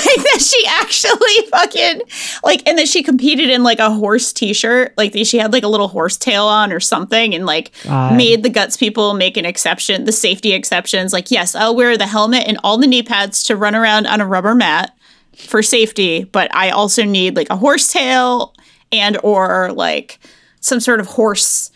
Like 0.00 0.24
that 0.24 0.40
she 0.40 0.66
actually 0.66 1.46
fucking 1.50 2.02
like, 2.42 2.66
and 2.66 2.78
that 2.78 2.88
she 2.88 3.02
competed 3.02 3.50
in 3.50 3.62
like 3.62 3.78
a 3.78 3.90
horse 3.90 4.32
T-shirt, 4.32 4.94
like 4.96 5.14
she 5.24 5.38
had 5.38 5.52
like 5.52 5.62
a 5.62 5.68
little 5.68 5.88
horse 5.88 6.16
tail 6.16 6.46
on 6.46 6.72
or 6.72 6.80
something, 6.80 7.34
and 7.34 7.46
like 7.46 7.70
God. 7.84 8.16
made 8.16 8.42
the 8.42 8.48
guts 8.48 8.76
people 8.76 9.14
make 9.14 9.36
an 9.36 9.44
exception, 9.44 10.04
the 10.04 10.12
safety 10.12 10.52
exceptions. 10.52 11.12
Like, 11.12 11.30
yes, 11.30 11.54
I'll 11.54 11.76
wear 11.76 11.96
the 11.96 12.06
helmet 12.06 12.44
and 12.46 12.58
all 12.64 12.78
the 12.78 12.86
knee 12.86 13.02
pads 13.02 13.42
to 13.44 13.56
run 13.56 13.74
around 13.74 14.06
on 14.06 14.20
a 14.20 14.26
rubber 14.26 14.54
mat 14.54 14.96
for 15.36 15.62
safety, 15.62 16.24
but 16.24 16.54
I 16.54 16.70
also 16.70 17.04
need 17.04 17.36
like 17.36 17.50
a 17.50 17.56
horse 17.56 17.92
tail 17.92 18.54
and 18.92 19.18
or 19.22 19.72
like 19.72 20.18
some 20.60 20.80
sort 20.80 21.00
of 21.00 21.06
horse, 21.06 21.70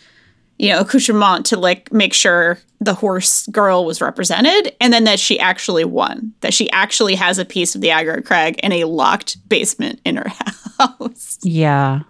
you 0.57 0.69
know, 0.69 0.79
accoutrement 0.81 1.45
to 1.47 1.57
like 1.59 1.91
make 1.91 2.13
sure 2.13 2.59
the 2.79 2.93
horse 2.93 3.47
girl 3.47 3.85
was 3.85 3.99
represented, 4.01 4.75
and 4.79 4.93
then 4.93 5.03
that 5.05 5.19
she 5.19 5.39
actually 5.39 5.85
won, 5.85 6.33
that 6.41 6.53
she 6.53 6.69
actually 6.71 7.15
has 7.15 7.37
a 7.39 7.45
piece 7.45 7.75
of 7.75 7.81
the 7.81 7.89
aggro 7.89 8.23
crag 8.25 8.59
in 8.59 8.71
a 8.71 8.83
locked 8.85 9.37
basement 9.49 9.99
in 10.05 10.15
her 10.17 10.29
house. 10.79 11.39
yeah. 11.43 12.01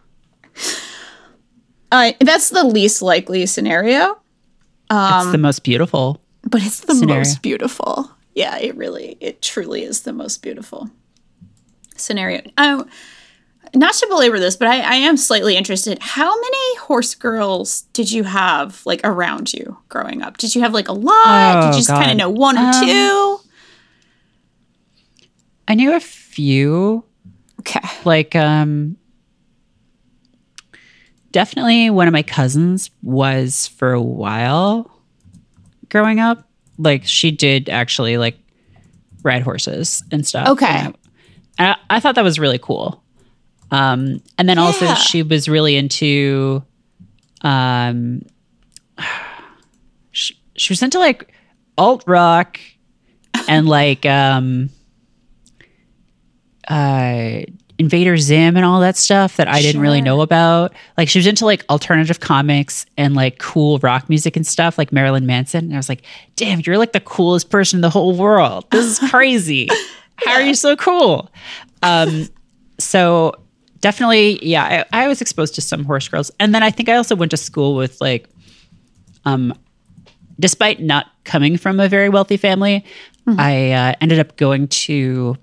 Uh, 1.92 2.12
that's 2.20 2.50
the 2.50 2.64
least 2.66 3.02
likely 3.02 3.46
scenario, 3.46 4.18
it's 4.92 5.32
the 5.32 5.38
most 5.38 5.64
beautiful. 5.64 6.22
but 6.44 6.62
it's 6.64 6.82
the 6.82 6.96
Scenario. 6.96 7.20
most 7.22 7.42
beautiful. 7.42 8.12
Yeah, 8.34 8.58
it 8.58 8.76
really, 8.76 9.18
it 9.22 9.42
truly 9.42 9.84
is 9.84 10.02
the 10.02 10.12
most 10.14 10.42
beautiful 10.42 10.90
scenario. 11.96 12.42
Oh, 12.58 12.86
not 13.76 13.94
to 13.96 14.08
belabor 14.08 14.40
this, 14.40 14.56
but 14.58 14.68
I, 14.68 14.80
I 14.80 14.96
am 14.96 15.18
slightly 15.18 15.56
interested. 15.58 16.00
How 16.02 16.34
many 16.40 16.78
horse 16.78 17.14
girls 17.16 17.82
did 17.94 18.12
you 18.12 18.24
have 18.24 18.82
like 18.86 19.02
around 19.04 19.54
you 19.54 19.78
growing 19.90 20.22
up? 20.22 20.38
Did 20.38 20.56
you 20.56 20.62
have 20.62 20.74
like 20.74 20.88
a 20.88 20.94
lot? 20.94 21.60
did 21.62 21.66
Oh, 21.66 21.72
you 21.72 21.74
just 21.74 21.90
kind 21.90 22.10
of 22.12 22.18
know 22.18 22.30
one 22.30 22.58
or 22.58 22.62
Um, 22.62 22.72
two? 22.72 23.40
I 25.68 25.76
knew 25.76 25.94
a 25.96 26.00
few 26.00 27.04
Okay. 27.62 27.80
like 28.06 28.36
um 28.36 28.98
definitely 31.32 31.90
one 31.90 32.08
of 32.08 32.14
my 32.14 32.24
cousins 32.24 32.92
was 33.02 33.68
for 33.68 33.92
a 33.94 34.02
while 34.02 34.92
growing 35.90 36.20
up 36.20 36.48
like 36.78 37.04
she 37.06 37.32
did 37.32 37.70
actually 37.70 38.18
like 38.18 38.38
ride 39.24 39.42
horses 39.42 40.04
and 40.12 40.26
stuff 40.26 40.50
Okay. 40.50 40.94
I, 41.58 41.76
I 41.90 42.00
thought 42.00 42.16
that 42.16 42.24
was 42.24 42.38
really 42.40 42.60
cool 42.60 43.04
um 43.76 44.22
and 44.38 44.48
then 44.48 44.58
also 44.58 44.94
she 44.96 45.24
was 45.24 45.50
really 45.50 45.76
into 45.76 46.64
um 47.42 48.22
she, 50.12 50.38
she 50.56 50.72
was 50.72 50.82
into 50.82 51.00
like 51.00 51.34
alt 51.78 52.04
rock 52.08 52.60
and 53.48 53.68
like 53.80 54.06
um 54.06 54.70
uh 56.68 57.42
Invader 57.78 58.16
Zim 58.16 58.56
and 58.56 58.66
all 58.66 58.80
that 58.80 58.96
stuff 58.96 59.36
that 59.36 59.50
I 59.50 59.62
didn't 59.62 59.82
really 59.82 60.00
know 60.00 60.22
about. 60.22 60.74
Like 60.98 61.10
she 61.10 61.20
was 61.20 61.28
into 61.28 61.44
like 61.44 61.66
alternative 61.70 62.22
comics 62.22 62.86
and 62.98 63.16
like 63.16 63.38
cool 63.38 63.80
rock 63.80 64.08
music 64.08 64.38
and 64.38 64.48
stuff 64.48 64.78
like 64.78 64.94
Marilyn 64.94 65.26
Manson. 65.26 65.66
And 65.66 65.74
I 65.74 65.78
was 65.78 65.90
like, 65.90 66.04
damn, 66.38 66.62
you're 66.62 66.78
like 66.78 66.94
the 66.94 67.02
coolest 67.02 67.50
person 67.50 67.78
in 67.78 67.82
the 67.82 67.90
whole 67.90 68.16
world. 68.16 68.66
This 68.72 68.86
is 68.86 69.00
crazy. 69.10 69.68
How 70.26 70.36
are 70.36 70.42
you 70.42 70.54
so 70.54 70.78
cool? 70.78 71.30
Um, 71.84 72.30
so 72.80 73.34
definitely, 73.86 74.44
yeah, 74.44 74.86
I, 74.92 75.04
I 75.04 75.08
was 75.08 75.22
exposed 75.22 75.54
to 75.56 75.62
some 75.62 75.84
horse 75.84 76.08
girls. 76.08 76.32
And 76.40 76.56
then 76.56 76.64
I 76.64 76.72
think 76.72 76.90
I 76.90 76.96
also 76.96 77.16
went 77.16 77.30
to 77.30 77.38
school 77.38 77.76
with 77.76 78.02
like 78.02 78.28
um 79.26 79.54
despite 80.40 80.82
not 80.82 81.06
coming 81.24 81.56
from 81.56 81.80
a 81.80 81.88
very 81.88 82.10
wealthy 82.10 82.38
family, 82.38 82.84
I 83.28 83.72
uh, 83.72 83.94
ended 84.02 84.20
up 84.20 84.38
going 84.38 84.68
to 84.86 85.38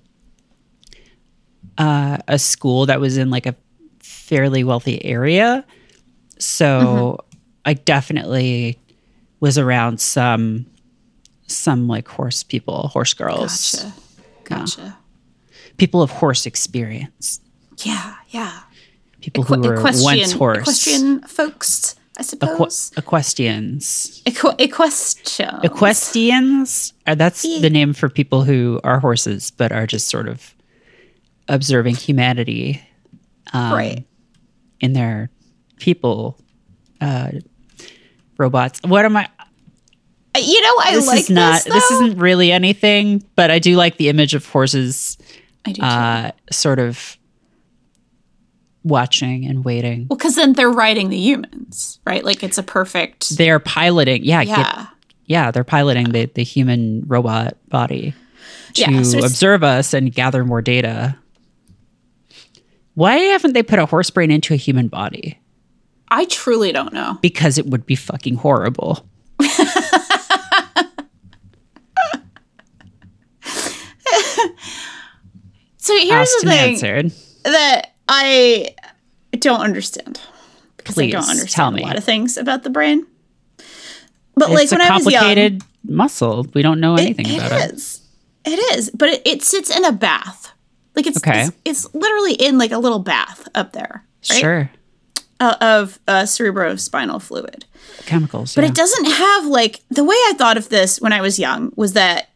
uh, 1.77 2.17
a 2.27 2.37
school 2.37 2.85
that 2.85 2.99
was 2.99 3.17
in 3.17 3.29
like 3.29 3.45
a 3.45 3.55
fairly 3.99 4.63
wealthy 4.63 5.03
area. 5.03 5.65
So 6.37 7.17
I 7.65 7.73
definitely 7.73 8.77
was 9.39 9.57
around 9.57 9.99
some 9.99 10.65
some 11.47 11.87
like 11.87 12.07
horse 12.07 12.43
people, 12.43 12.89
horse 12.89 13.13
girls, 13.13 13.75
Gotcha. 13.75 13.93
Gotcha. 14.43 14.97
people 15.77 16.01
of 16.01 16.11
horse 16.11 16.45
experience, 16.45 17.39
Yeah, 17.83 18.15
yeah. 18.29 18.59
people 19.21 19.43
who 19.43 19.59
were 19.61 19.81
once 19.81 20.31
horse, 20.33 20.57
equestrian 20.59 21.21
folks, 21.21 21.95
I 22.17 22.21
Equ- 22.21 22.25
suppose. 22.25 22.91
equestrians. 22.97 24.21
Equ- 24.25 24.55
equestrian. 24.59 25.59
Equestrians, 25.63 26.93
uh, 27.07 27.15
that's 27.15 27.41
the 27.41 27.69
name 27.69 27.93
for 27.93 28.09
people 28.09 28.43
who 28.43 28.79
are 28.83 28.99
horses 28.99 29.51
but 29.51 29.71
are 29.71 29.87
just 29.87 30.07
sort 30.09 30.27
of 30.27 30.53
observing 31.47 31.95
humanity 31.95 32.81
right. 33.53 34.05
in 34.79 34.93
their 34.93 35.29
people 35.77 36.37
uh, 37.01 37.31
robots. 38.37 38.79
What 38.85 39.05
am 39.05 39.17
I? 39.17 39.27
Uh, 40.35 40.39
You 40.39 40.61
know, 40.61 40.75
I 40.79 40.91
This 40.95 41.07
like 41.07 41.19
is 41.21 41.29
not. 41.29 41.63
this. 41.63 41.73
This, 41.73 41.91
isn't 41.91 42.17
really 42.19 42.51
anything, 42.51 43.23
but 43.35 43.51
I 43.51 43.59
do 43.59 43.75
like 43.75 43.97
the 43.97 44.09
image 44.09 44.33
of 44.35 44.45
horses, 44.45 45.17
I 45.65 45.71
do 45.73 45.81
uh, 45.81 46.31
sort 46.51 46.79
of 46.79 47.17
watching 48.83 49.45
and 49.45 49.63
waiting. 49.63 50.07
well, 50.09 50.17
because 50.17 50.35
then 50.35 50.53
they're 50.53 50.69
riding 50.71 51.09
the 51.09 51.17
humans, 51.17 51.99
right? 52.05 52.23
Like 52.23 52.43
it's 52.43 52.57
a 52.57 52.63
perfect. 52.63 53.37
They're 53.37 53.59
piloting. 53.59 54.23
Yeah, 54.23 54.43
get- 54.43 54.57
Yeah. 54.57 54.87
yeah, 55.25 55.51
they're 55.51 55.63
piloting 55.63 56.09
the 56.11 56.25
the 56.25 56.43
human 56.43 57.03
robot 57.07 57.57
body 57.69 58.13
to 58.73 58.81
Yeah, 58.91 59.01
so 59.03 59.19
observe 59.19 59.63
us 59.63 59.93
and 59.93 60.13
gather 60.13 60.43
more 60.43 60.61
data. 60.61 61.17
Why 62.95 63.15
haven't 63.17 63.53
they 63.53 63.63
put 63.63 63.79
a 63.79 63.85
horse 63.85 64.09
brain 64.09 64.29
into 64.31 64.53
a 64.53 64.57
human 64.57 64.87
body? 64.87 65.39
I 66.09 66.25
truly 66.25 66.71
don't 66.71 66.93
know. 66.93 67.17
Because 67.21 67.57
it 67.57 67.65
would 67.65 67.85
be 67.87 67.95
fucking 67.95 68.35
horrible. 68.35 69.03
So 75.77 75.93
here's 75.97 76.11
Asked 76.11 76.37
the 76.43 76.49
thing 76.49 76.69
answered. 76.73 77.11
that 77.43 77.92
I 78.07 78.75
don't 79.31 79.61
understand 79.61 80.19
because 80.77 80.97
I 80.97 81.09
don't 81.09 81.29
understand 81.29 81.77
a 81.77 81.81
lot 81.81 81.97
of 81.97 82.03
things 82.03 82.37
about 82.37 82.63
the 82.63 82.69
brain. 82.69 83.05
But 84.35 84.49
like 84.49 84.63
it's 84.63 84.71
a 84.71 84.75
when 84.75 84.81
I 84.81 84.95
was 84.95 85.05
young, 85.05 85.21
complicated 85.21 85.61
muscle. 85.85 86.47
We 86.53 86.61
don't 86.61 86.79
know 86.79 86.95
anything 86.95 87.27
it 87.27 87.37
about 87.37 87.69
it. 87.69 87.73
is. 87.73 88.01
It 88.45 88.77
is, 88.77 88.89
but 88.91 89.09
it, 89.09 89.21
it 89.25 89.43
sits 89.43 89.75
in 89.75 89.85
a 89.85 89.91
bath. 89.91 90.51
Like 90.95 91.07
it's, 91.07 91.17
Okay. 91.17 91.43
it's 91.43 91.51
it's 91.65 91.95
literally 91.95 92.33
in 92.33 92.57
like 92.57 92.71
a 92.71 92.77
little 92.77 92.99
bath 92.99 93.47
up 93.55 93.73
there, 93.73 94.03
right? 94.29 94.39
Sure. 94.39 94.71
Uh, 95.39 95.55
of 95.61 95.99
uh, 96.07 96.23
cerebrospinal 96.23 97.21
fluid. 97.21 97.65
Chemicals. 98.05 98.55
But 98.55 98.63
yeah. 98.63 98.69
it 98.69 98.75
doesn't 98.75 99.05
have 99.05 99.45
like 99.45 99.81
the 99.89 100.03
way 100.03 100.15
I 100.15 100.33
thought 100.37 100.57
of 100.57 100.69
this 100.69 101.01
when 101.01 101.13
I 101.13 101.21
was 101.21 101.39
young 101.39 101.71
was 101.75 101.93
that 101.93 102.29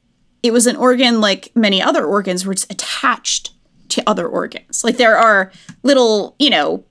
it 0.43 0.51
was 0.51 0.67
an 0.67 0.75
organ 0.75 1.19
like 1.21 1.51
many 1.55 1.81
other 1.81 2.05
organs 2.05 2.45
where 2.45 2.51
it's 2.53 2.65
attached 2.69 3.51
to 3.89 4.03
other 4.07 4.27
organs. 4.27 4.83
Like 4.83 4.97
there 4.97 5.17
are 5.17 5.51
little, 5.83 6.35
you 6.39 6.49
know, 6.49 6.83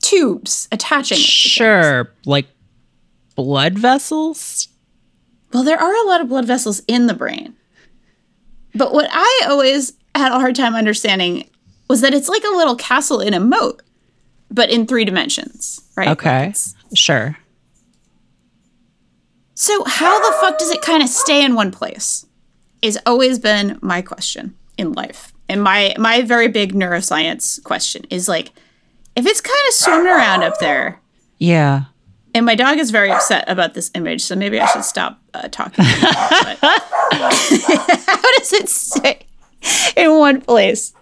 tubes 0.00 0.68
attaching 0.72 1.18
it. 1.18 1.22
Sure. 1.22 2.12
Like 2.24 2.46
blood 3.36 3.78
vessels? 3.78 4.68
Well, 5.52 5.64
there 5.64 5.80
are 5.80 6.04
a 6.04 6.06
lot 6.06 6.20
of 6.20 6.28
blood 6.28 6.46
vessels 6.46 6.82
in 6.86 7.06
the 7.06 7.14
brain. 7.14 7.54
But 8.74 8.92
what 8.92 9.08
I 9.10 9.46
always 9.48 9.92
had 10.14 10.32
a 10.32 10.38
hard 10.38 10.54
time 10.54 10.74
understanding 10.74 11.48
was 11.88 12.02
that 12.02 12.14
it's 12.14 12.28
like 12.28 12.44
a 12.44 12.56
little 12.56 12.76
castle 12.76 13.20
in 13.20 13.34
a 13.34 13.40
moat, 13.40 13.82
but 14.50 14.70
in 14.70 14.86
three 14.86 15.04
dimensions, 15.04 15.80
right? 15.96 16.08
Okay. 16.08 16.54
Sure. 16.94 17.36
So 19.54 19.84
how 19.84 20.18
the 20.18 20.36
fuck 20.38 20.58
does 20.58 20.70
it 20.70 20.82
kind 20.82 21.02
of 21.02 21.08
stay 21.08 21.44
in 21.44 21.54
one 21.54 21.70
place? 21.70 22.26
Is 22.80 22.98
always 23.04 23.38
been 23.38 23.78
my 23.82 24.00
question 24.00 24.56
in 24.78 24.92
life. 24.92 25.34
And 25.50 25.62
my 25.62 25.94
my 25.98 26.22
very 26.22 26.46
big 26.48 26.74
neuroscience 26.74 27.60
question 27.64 28.04
is 28.08 28.28
like 28.28 28.52
if 29.16 29.26
it's 29.26 29.40
kind 29.40 29.66
of 29.68 29.74
swimming 29.74 30.06
around 30.06 30.42
up 30.44 30.58
there 30.60 31.00
Yeah. 31.38 31.84
and 32.34 32.46
my 32.46 32.54
dog 32.54 32.78
is 32.78 32.90
very 32.92 33.10
upset 33.10 33.44
about 33.48 33.74
this 33.74 33.90
image, 33.94 34.22
so 34.22 34.36
maybe 34.36 34.60
I 34.60 34.66
should 34.66 34.84
stop 34.84 35.18
uh, 35.34 35.48
talking. 35.48 35.84
But 35.84 36.58
how 38.06 38.38
does 38.38 38.52
it 38.52 38.68
stay 38.68 39.26
in 39.96 40.16
one 40.18 40.40
place? 40.40 40.92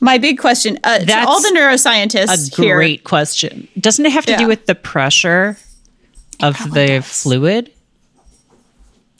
My 0.00 0.16
big 0.16 0.38
question 0.38 0.78
uh, 0.82 1.00
to 1.00 1.04
That's 1.04 1.26
all 1.28 1.42
the 1.42 1.50
neuroscientists 1.54 2.50
A 2.58 2.62
here. 2.62 2.76
great 2.76 3.04
question. 3.04 3.68
Doesn't 3.78 4.06
it 4.06 4.12
have 4.12 4.24
to 4.26 4.32
Yeah. 4.32 4.38
do 4.38 4.46
with 4.48 4.64
the 4.64 4.74
pressure 4.74 5.58
of 6.42 6.56
the 6.72 6.86
does. 6.86 7.22
fluid? 7.22 7.70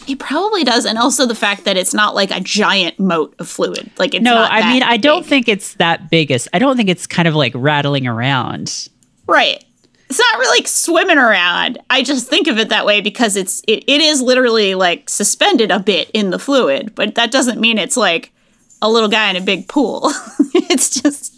It 0.09 0.19
probably 0.19 0.65
does, 0.65 0.87
and 0.87 0.99
also 0.99 1.27
the 1.27 1.35
fact 1.35 1.65
that 1.65 1.77
it's 1.77 1.95
not 1.95 2.15
like 2.15 2.31
a 2.31 2.41
giant 2.41 2.99
moat 2.99 3.35
of 3.39 3.49
fluid. 3.49 3.91
Like 3.99 4.15
it's 4.15 4.25
No, 4.25 4.35
not 4.35 4.51
I 4.51 4.73
mean 4.73 4.83
I 4.83 4.97
don't 4.97 5.21
big. 5.23 5.29
think 5.29 5.49
it's 5.49 5.75
that 5.75 6.11
biggest. 6.11 6.49
I 6.53 6.59
don't 6.59 6.77
think 6.77 6.89
it's 6.89 7.07
kind 7.07 7.29
of 7.29 7.35
like 7.35 7.53
rattling 7.55 8.07
around. 8.07 8.89
right. 9.27 9.63
It's 10.09 10.19
not 10.19 10.41
really 10.41 10.59
like 10.59 10.67
swimming 10.67 11.19
around. 11.19 11.79
I 11.89 12.03
just 12.03 12.27
think 12.29 12.49
of 12.49 12.59
it 12.59 12.71
that 12.71 12.85
way 12.85 13.01
because 13.01 13.37
it's 13.37 13.61
it, 13.69 13.85
it 13.87 14.01
is 14.01 14.21
literally 14.21 14.75
like 14.75 15.09
suspended 15.09 15.71
a 15.71 15.79
bit 15.79 16.11
in 16.13 16.31
the 16.31 16.39
fluid, 16.41 16.97
but 16.97 17.15
that 17.15 17.31
doesn't 17.31 17.61
mean 17.61 17.79
it's 17.79 17.97
like 17.97 18.33
a 18.83 18.91
little 18.91 19.09
guy 19.09 19.31
in 19.31 19.37
a 19.37 19.41
big 19.41 19.69
pool. 19.69 20.01
it's 20.55 21.01
just 21.01 21.33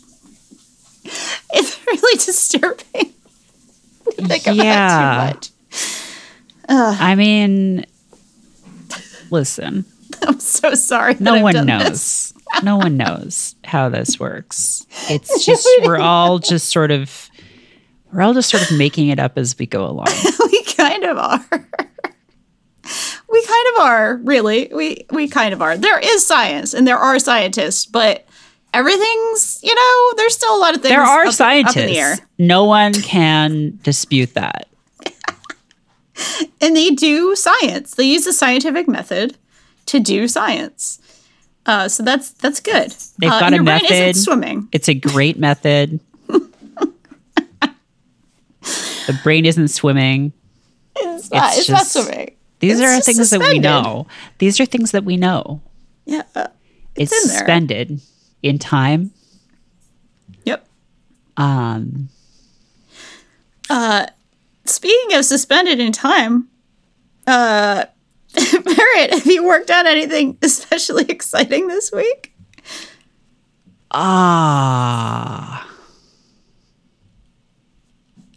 it's 1.53 1.87
really 1.87 2.19
disturbing. 2.25 3.13
to 4.05 4.13
think 4.27 4.47
about 4.47 4.57
Yeah. 4.57 5.29
it 5.31 5.43
too 5.43 5.51
much. 6.69 7.01
I 7.01 7.15
mean 7.15 7.85
listen. 9.33 9.85
I'm 10.23 10.39
so 10.39 10.75
sorry. 10.75 11.17
No 11.19 11.43
one 11.43 11.67
knows. 11.67 12.33
no 12.63 12.77
one 12.77 12.97
knows 12.97 13.57
how 13.65 13.89
this 13.89 14.21
works. 14.21 14.87
It's 15.09 15.45
just 15.47 15.67
we're 15.83 15.99
all 15.99 16.39
just 16.39 16.69
sort 16.69 16.91
of 16.91 17.31
we're 18.13 18.23
all 18.23 18.35
just 18.35 18.51
sort 18.51 18.71
of 18.71 18.77
making 18.77 19.09
it 19.09 19.19
up 19.19 19.39
as 19.39 19.59
we 19.59 19.67
go 19.67 19.87
along. 19.87 20.07
we 20.47 20.63
kind 20.65 21.05
of 21.05 21.17
are. 21.17 21.45
we 23.31 23.47
kind 23.47 23.67
of 23.75 23.81
are, 23.83 24.17
really. 24.17 24.71
We 24.73 25.07
we 25.11 25.29
kind 25.29 25.55
of 25.55 25.63
are. 25.63 25.77
There 25.77 25.99
is 25.99 26.25
science 26.27 26.75
and 26.75 26.87
there 26.87 26.99
are 26.99 27.19
scientists, 27.19 27.87
but 27.87 28.27
everything's, 28.75 29.61
you 29.63 29.75
know, 29.75 30.13
there's 30.17 30.35
still 30.35 30.57
a 30.57 30.61
lot 30.61 30.75
of 30.75 30.83
things 30.83 30.91
There 30.93 31.03
are 31.03 31.23
up, 31.23 31.29
up 31.29 31.35
scientists. 31.35 31.77
in 31.77 31.87
the. 31.87 32.21
No 32.39 32.65
one 32.65 32.93
can 32.93 33.79
dispute 33.83 34.35
that. 34.35 34.69
And 36.61 36.77
they 36.77 36.91
do 36.91 37.35
science. 37.35 37.95
They 37.97 38.05
use 38.05 38.25
the 38.25 38.33
scientific 38.33 38.87
method 38.87 39.37
to 39.87 39.99
do 39.99 40.29
science. 40.29 41.01
Uh, 41.67 41.89
so 41.89 42.03
that's 42.05 42.31
that's 42.31 42.61
good. 42.61 42.95
They've 43.19 43.31
uh, 43.31 43.41
got 43.41 43.53
a 43.53 43.57
your 43.57 43.65
brain 43.65 43.85
isn't 43.85 43.97
method. 43.99 44.17
swimming. 44.17 44.69
It's 44.73 44.89
a 44.89 44.95
great 44.95 45.39
method. 45.39 45.99
the 46.29 46.49
brain 49.23 49.47
isn't 49.47 49.69
swimming. 49.69 50.33
It's 50.97 51.31
not, 51.31 51.51
It's 51.53 51.61
it's 51.61 51.69
not 51.71 51.87
swimming. 51.87 52.37
These 52.61 52.79
It's 52.79 52.83
are 52.83 52.97
just 52.97 53.07
things 53.07 53.31
that 53.31 53.41
we 53.41 53.59
know. 53.59 54.07
These 54.39 54.61
are 54.61 54.67
things 54.67 54.91
that 54.93 55.05
we 55.05 55.17
know. 55.17 55.61
Yeah. 56.05 56.23
uh, 56.35 56.49
It's, 56.95 57.13
in 57.13 57.29
there. 57.29 57.39
suspended 57.39 58.01
in 58.43 58.59
time. 58.59 59.13
Yep. 60.45 60.67
Um, 61.37 62.09
Speaking 64.65 65.17
of 65.17 65.25
suspended 65.25 65.81
in 65.81 65.93
time, 65.93 66.49
uh, 67.27 67.85
Merritt, 68.37 69.11
have 69.13 69.27
you 69.27 69.45
worked 69.45 69.71
on 69.71 69.87
anything 69.87 70.39
especially 70.43 71.05
exciting 71.09 71.69
this 71.69 71.91
week? 71.93 72.35
ah. 73.91 75.69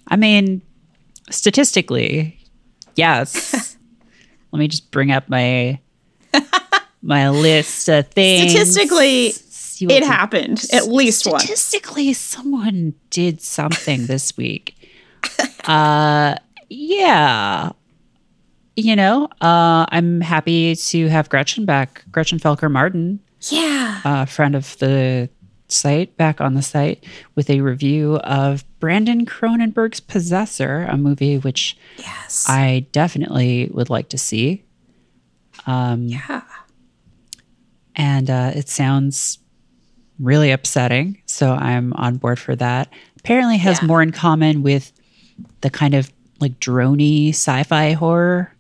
I 0.08 0.16
mean, 0.18 0.62
statistically, 1.32 2.38
yes. 2.96 3.76
Let 4.52 4.60
me 4.60 4.68
just 4.68 4.92
bring 4.92 5.12
up 5.12 5.28
my 5.30 5.80
my 7.02 7.30
list 7.30 7.90
of 7.90 8.08
things. 8.10 8.52
Statistically, 8.52 9.34
It 9.82 10.04
happened 10.04 10.64
at 10.72 10.88
least 10.88 11.26
once. 11.26 11.44
Statistically, 11.44 12.14
someone 12.14 12.94
did 13.10 13.42
something 13.42 14.06
this 14.06 14.38
week. 14.38 14.75
uh, 15.66 16.36
yeah. 16.70 17.72
You 18.76 18.96
know, 18.96 19.26
uh, 19.42 19.86
I'm 19.90 20.20
happy 20.22 20.76
to 20.76 21.08
have 21.08 21.30
Gretchen 21.30 21.66
back, 21.66 22.04
Gretchen 22.12 22.40
Felker 22.40 22.70
Martin, 22.70 23.20
Yeah. 23.50 24.02
a 24.04 24.26
friend 24.26 24.54
of 24.56 24.78
the 24.80 25.30
site, 25.70 26.16
back 26.18 26.42
on 26.42 26.54
the 26.56 26.62
site 26.62 27.04
with 27.36 27.50
a 27.50 27.62
review 27.62 28.18
of 28.18 28.66
Brandon 28.80 29.26
Cronenberg's 29.26 30.00
Possessor, 30.02 30.86
a 30.90 30.98
movie 30.98 31.38
which 31.38 31.78
Yes. 31.98 32.46
I 32.50 32.86
definitely 32.92 33.70
would 33.74 33.90
like 33.90 34.10
to 34.10 34.18
see. 34.18 34.64
Um, 35.66 36.04
yeah. 36.08 36.42
and 37.96 38.30
uh, 38.30 38.52
it 38.54 38.68
sounds 38.68 39.40
really 40.20 40.52
upsetting. 40.52 41.22
So 41.26 41.54
I'm 41.54 41.94
on 41.94 42.18
board 42.18 42.40
for 42.40 42.56
that. 42.58 42.90
Apparently, 43.20 43.58
has 43.58 43.80
Yeah. 43.82 43.88
more 43.88 44.02
in 44.02 44.12
common 44.12 44.64
with 44.64 44.92
the 45.62 45.70
kind 45.70 45.94
of 45.94 46.12
like 46.40 46.60
drony 46.60 47.30
sci-fi 47.30 47.94
horror 47.94 48.52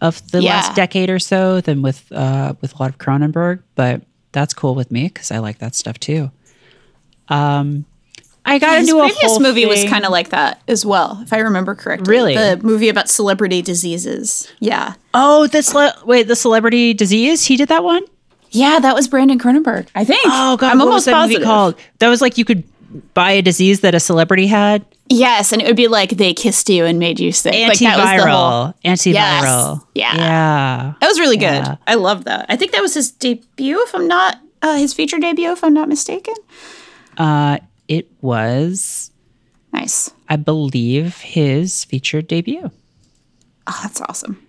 of 0.00 0.20
the 0.32 0.42
Yeah. 0.42 0.56
last 0.56 0.74
decade 0.76 1.08
or 1.10 1.18
so 1.18 1.60
than 1.60 1.80
with 1.82 2.10
uh, 2.12 2.54
with 2.60 2.74
a 2.74 2.82
lot 2.82 2.90
of 2.90 2.98
Cronenberg, 2.98 3.60
but 3.74 4.02
that's 4.32 4.52
cool 4.52 4.74
with 4.74 4.90
me 4.90 5.04
because 5.04 5.30
I 5.30 5.38
like 5.38 5.58
that 5.58 5.74
stuff 5.74 5.98
too. 5.98 6.30
Um, 7.28 7.86
I 8.44 8.58
got 8.58 8.78
His 8.78 8.88
into 8.90 9.00
a 9.00 9.04
previous 9.06 9.22
whole 9.32 9.40
movie 9.40 9.64
was 9.64 9.84
kind 9.84 10.04
of 10.04 10.10
like 10.10 10.28
that 10.30 10.60
as 10.68 10.84
well, 10.84 11.20
if 11.22 11.32
I 11.32 11.38
remember 11.38 11.74
correctly. 11.74 12.10
Really? 12.10 12.34
the 12.34 12.60
movie 12.62 12.90
about 12.90 13.08
celebrity 13.08 13.62
diseases. 13.62 14.52
Yeah, 14.60 14.94
oh 15.14 15.46
the 15.46 15.62
cele- 15.62 15.94
wait 16.04 16.28
the 16.28 16.36
celebrity 16.36 16.92
disease. 16.92 17.46
He 17.46 17.56
did 17.56 17.68
that 17.68 17.82
one. 17.84 18.04
yeah, 18.50 18.78
that 18.80 18.94
was 18.94 19.08
Brandon 19.08 19.38
Cronenberg. 19.38 19.88
I 19.94 20.04
think. 20.04 20.20
Oh 20.26 20.58
god, 20.58 20.72
I'm 20.72 20.78
what 20.78 20.84
almost 20.88 20.96
was 20.98 21.04
that 21.06 21.12
positive. 21.14 21.40
movie 21.40 21.44
called? 21.46 21.74
That 22.00 22.08
was 22.08 22.20
like 22.20 22.36
you 22.36 22.44
could 22.44 22.64
buy 23.14 23.30
a 23.32 23.40
disease 23.42 23.80
that 23.80 23.94
a 23.94 24.00
celebrity 24.00 24.46
had. 24.46 24.84
Yes, 25.08 25.52
and 25.52 25.60
it 25.60 25.66
would 25.66 25.76
be 25.76 25.88
like 25.88 26.10
they 26.10 26.32
kissed 26.32 26.68
you 26.70 26.84
and 26.86 26.98
made 26.98 27.20
you 27.20 27.30
sick. 27.30 27.52
Like, 27.52 27.78
Antiviral, 27.78 27.80
that 27.96 28.14
was 28.16 28.24
the 28.24 28.30
whole- 28.30 28.74
antiviral. 28.84 29.86
Yes. 29.94 30.14
Yeah. 30.14 30.16
yeah. 30.16 30.94
That 31.00 31.06
was 31.08 31.20
really 31.20 31.36
good. 31.36 31.44
Yeah. 31.64 31.76
I 31.86 31.94
love 31.94 32.24
that. 32.24 32.46
I 32.48 32.56
think 32.56 32.72
that 32.72 32.80
was 32.80 32.94
his 32.94 33.10
debut, 33.10 33.82
if 33.82 33.94
I'm 33.94 34.08
not 34.08 34.38
uh, 34.62 34.76
his 34.76 34.94
feature 34.94 35.18
debut, 35.18 35.52
if 35.52 35.62
I'm 35.62 35.74
not 35.74 35.88
mistaken. 35.88 36.34
Uh, 37.18 37.58
it 37.86 38.10
was, 38.22 39.10
Nice. 39.74 40.10
I 40.28 40.36
believe, 40.36 41.18
his 41.18 41.84
featured 41.84 42.26
debut. 42.26 42.70
Oh, 43.66 43.80
that's 43.82 44.00
awesome. 44.00 44.40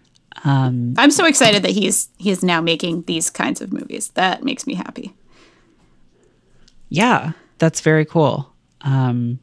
Um, 0.45 0.93
I'm 0.97 1.11
so 1.11 1.25
excited 1.25 1.63
that 1.63 1.71
he's 1.71 2.09
he 2.17 2.29
is 2.31 2.43
now 2.43 2.61
making 2.61 3.03
these 3.03 3.29
kinds 3.29 3.59
of 3.61 3.73
movies. 3.73 4.09
That 4.09 4.43
makes 4.43 4.65
me 4.67 4.75
happy. 4.75 5.13
yeah, 6.89 7.31
that's 7.57 7.81
very 7.81 8.05
cool. 8.05 8.51
Um, 8.81 9.39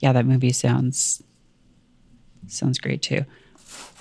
yeah, 0.00 0.12
that 0.12 0.26
movie 0.26 0.52
sounds 0.52 1.22
sounds 2.48 2.78
great 2.78 3.02
too. 3.02 3.24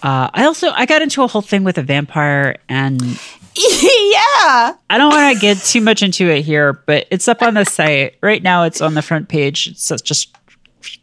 Uh, 0.03 0.29
I 0.34 0.45
also 0.45 0.69
I 0.71 0.86
got 0.86 1.01
into 1.01 1.23
a 1.23 1.27
whole 1.27 1.41
thing 1.41 1.63
with 1.63 1.77
a 1.77 1.84
vampire, 1.84 2.58
and 2.69 3.01
yeah. 3.55 4.75
I 4.89 4.97
don't 4.97 5.12
want 5.12 5.36
to 5.36 5.41
get 5.41 5.58
too 5.58 5.81
much 5.81 6.03
into 6.03 6.29
it 6.29 6.43
here, 6.43 6.73
but 6.73 7.08
it's 7.10 7.27
up 7.27 7.41
on 7.41 7.53
the 7.53 7.65
site 7.65 8.15
right 8.21 8.43
now. 8.43 8.63
It's 8.63 8.81
on 8.81 8.93
the 8.93 9.01
front 9.01 9.29
page. 9.29 9.77
So 9.77 9.95
just 9.97 10.36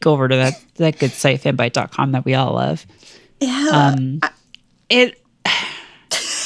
go 0.01 0.13
over 0.13 0.29
to 0.29 0.37
that 0.37 0.63
that 0.77 0.99
good 0.99 1.13
site 1.13 1.41
fanbyte.com 1.41 2.13
that 2.13 2.25
we 2.25 2.35
all 2.35 2.55
love. 2.55 2.87
Yeah. 3.41 3.93
Um, 3.95 4.21
it 4.89 5.19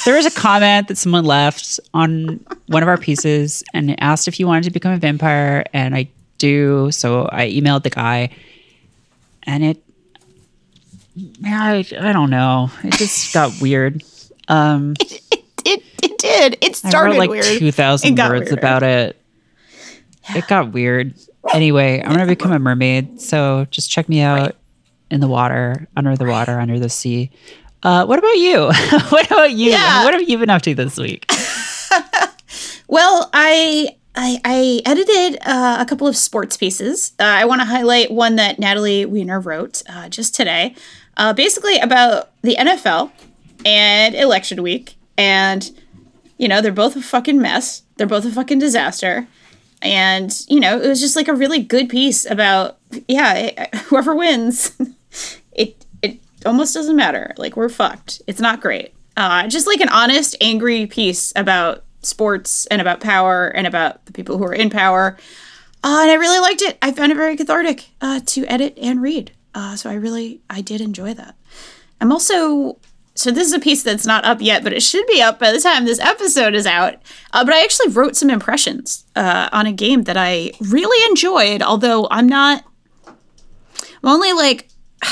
there 0.04 0.14
was 0.14 0.24
a 0.24 0.30
comment 0.30 0.88
that 0.88 0.96
someone 0.96 1.24
left 1.24 1.80
on 1.92 2.44
one 2.68 2.82
of 2.82 2.88
our 2.88 2.96
pieces 2.96 3.64
and 3.74 3.90
it 3.90 3.98
asked 4.00 4.28
if 4.28 4.38
you 4.38 4.46
wanted 4.46 4.64
to 4.64 4.70
become 4.70 4.92
a 4.92 4.98
vampire 4.98 5.64
and 5.72 5.96
i 5.96 6.08
do 6.38 6.90
so 6.90 7.28
i 7.32 7.46
emailed 7.48 7.82
the 7.82 7.90
guy 7.90 8.30
and 9.44 9.64
it 9.64 9.82
I, 11.44 11.84
I 11.98 12.12
don't 12.12 12.30
know 12.30 12.70
it 12.84 12.94
just 12.94 13.32
got 13.32 13.52
weird 13.60 14.02
um 14.48 14.94
it, 15.00 15.82
it 16.02 16.18
did. 16.18 16.58
It 16.60 16.80
i 16.84 16.88
started 16.88 17.12
wrote 17.12 17.18
like 17.18 17.30
weird. 17.30 17.58
2000 17.58 18.16
words 18.18 18.30
weirder. 18.30 18.54
about 18.54 18.82
it 18.82 19.20
it 20.30 20.46
got 20.46 20.72
weird 20.72 21.14
anyway 21.52 22.02
i'm 22.04 22.12
gonna 22.12 22.26
become 22.26 22.52
a 22.52 22.58
mermaid 22.58 23.20
so 23.20 23.66
just 23.70 23.90
check 23.90 24.08
me 24.08 24.20
out 24.20 24.56
in 25.10 25.20
the 25.20 25.28
water 25.28 25.86
under 25.96 26.16
the 26.16 26.24
water 26.26 26.58
under 26.60 26.78
the 26.78 26.88
sea 26.88 27.30
uh, 27.82 28.04
what 28.04 28.18
about 28.18 28.36
you? 28.36 28.62
what 29.10 29.26
about 29.26 29.52
you? 29.52 29.70
Yeah. 29.70 30.02
What 30.02 30.14
have 30.14 30.28
you 30.28 30.38
been 30.38 30.50
up 30.50 30.62
to 30.62 30.74
this 30.74 30.96
week? 30.96 31.30
Well, 32.88 33.28
I 33.32 33.96
I, 34.16 34.40
I 34.44 34.82
edited 34.86 35.38
uh, 35.42 35.76
a 35.78 35.84
couple 35.84 36.06
of 36.06 36.16
sports 36.16 36.56
pieces. 36.56 37.12
Uh, 37.20 37.24
I 37.24 37.44
want 37.44 37.60
to 37.60 37.66
highlight 37.66 38.10
one 38.10 38.36
that 38.36 38.58
Natalie 38.58 39.04
Weiner 39.04 39.38
wrote 39.38 39.82
uh, 39.88 40.08
just 40.08 40.34
today, 40.34 40.74
uh, 41.18 41.34
basically 41.34 41.78
about 41.78 42.30
the 42.40 42.56
NFL 42.56 43.10
and 43.66 44.14
election 44.14 44.62
week. 44.62 44.96
And, 45.18 45.70
you 46.38 46.48
know, 46.48 46.62
they're 46.62 46.72
both 46.72 46.96
a 46.96 47.02
fucking 47.02 47.40
mess. 47.40 47.82
They're 47.96 48.06
both 48.06 48.24
a 48.24 48.30
fucking 48.30 48.58
disaster. 48.58 49.28
And, 49.82 50.32
you 50.48 50.60
know, 50.60 50.80
it 50.80 50.88
was 50.88 51.00
just 51.00 51.16
like 51.16 51.28
a 51.28 51.34
really 51.34 51.62
good 51.62 51.90
piece 51.90 52.28
about, 52.28 52.78
yeah, 53.08 53.34
it, 53.34 53.74
whoever 53.86 54.14
wins, 54.14 54.72
it, 55.52 55.84
it 56.00 56.20
almost 56.46 56.72
doesn't 56.72 56.96
matter. 56.96 57.34
Like, 57.36 57.54
we're 57.54 57.68
fucked. 57.68 58.22
It's 58.26 58.40
not 58.40 58.62
great. 58.62 58.94
Uh, 59.14 59.46
just 59.46 59.66
like 59.66 59.80
an 59.80 59.88
honest, 59.90 60.36
angry 60.40 60.86
piece 60.86 61.32
about 61.36 61.84
sports 62.06 62.66
and 62.66 62.80
about 62.80 63.00
power 63.00 63.48
and 63.48 63.66
about 63.66 64.04
the 64.06 64.12
people 64.12 64.38
who 64.38 64.44
are 64.44 64.54
in 64.54 64.70
power. 64.70 65.16
Uh, 65.84 66.00
and 66.02 66.10
I 66.10 66.14
really 66.14 66.40
liked 66.40 66.62
it. 66.62 66.78
I 66.82 66.92
found 66.92 67.12
it 67.12 67.16
very 67.16 67.36
cathartic 67.36 67.90
uh, 68.00 68.20
to 68.26 68.44
edit 68.46 68.78
and 68.80 69.02
read. 69.02 69.32
Uh, 69.54 69.76
so 69.76 69.88
I 69.88 69.94
really, 69.94 70.40
I 70.50 70.60
did 70.60 70.80
enjoy 70.80 71.14
that. 71.14 71.36
I'm 72.00 72.12
also, 72.12 72.78
so 73.14 73.30
this 73.30 73.46
is 73.48 73.54
a 73.54 73.60
piece 73.60 73.82
that's 73.82 74.04
not 74.04 74.24
up 74.24 74.40
yet, 74.40 74.62
but 74.62 74.72
it 74.72 74.82
should 74.82 75.06
be 75.06 75.22
up 75.22 75.38
by 75.38 75.52
the 75.52 75.60
time 75.60 75.84
this 75.84 76.00
episode 76.00 76.54
is 76.54 76.66
out. 76.66 76.96
Uh, 77.32 77.44
but 77.44 77.54
I 77.54 77.62
actually 77.62 77.92
wrote 77.92 78.16
some 78.16 78.30
impressions 78.30 79.04
uh, 79.14 79.48
on 79.52 79.66
a 79.66 79.72
game 79.72 80.04
that 80.04 80.16
I 80.16 80.52
really 80.60 81.08
enjoyed, 81.08 81.62
although 81.62 82.06
I'm 82.10 82.28
not, 82.28 82.64
I'm 83.06 83.14
only 84.02 84.32
like 84.32 84.68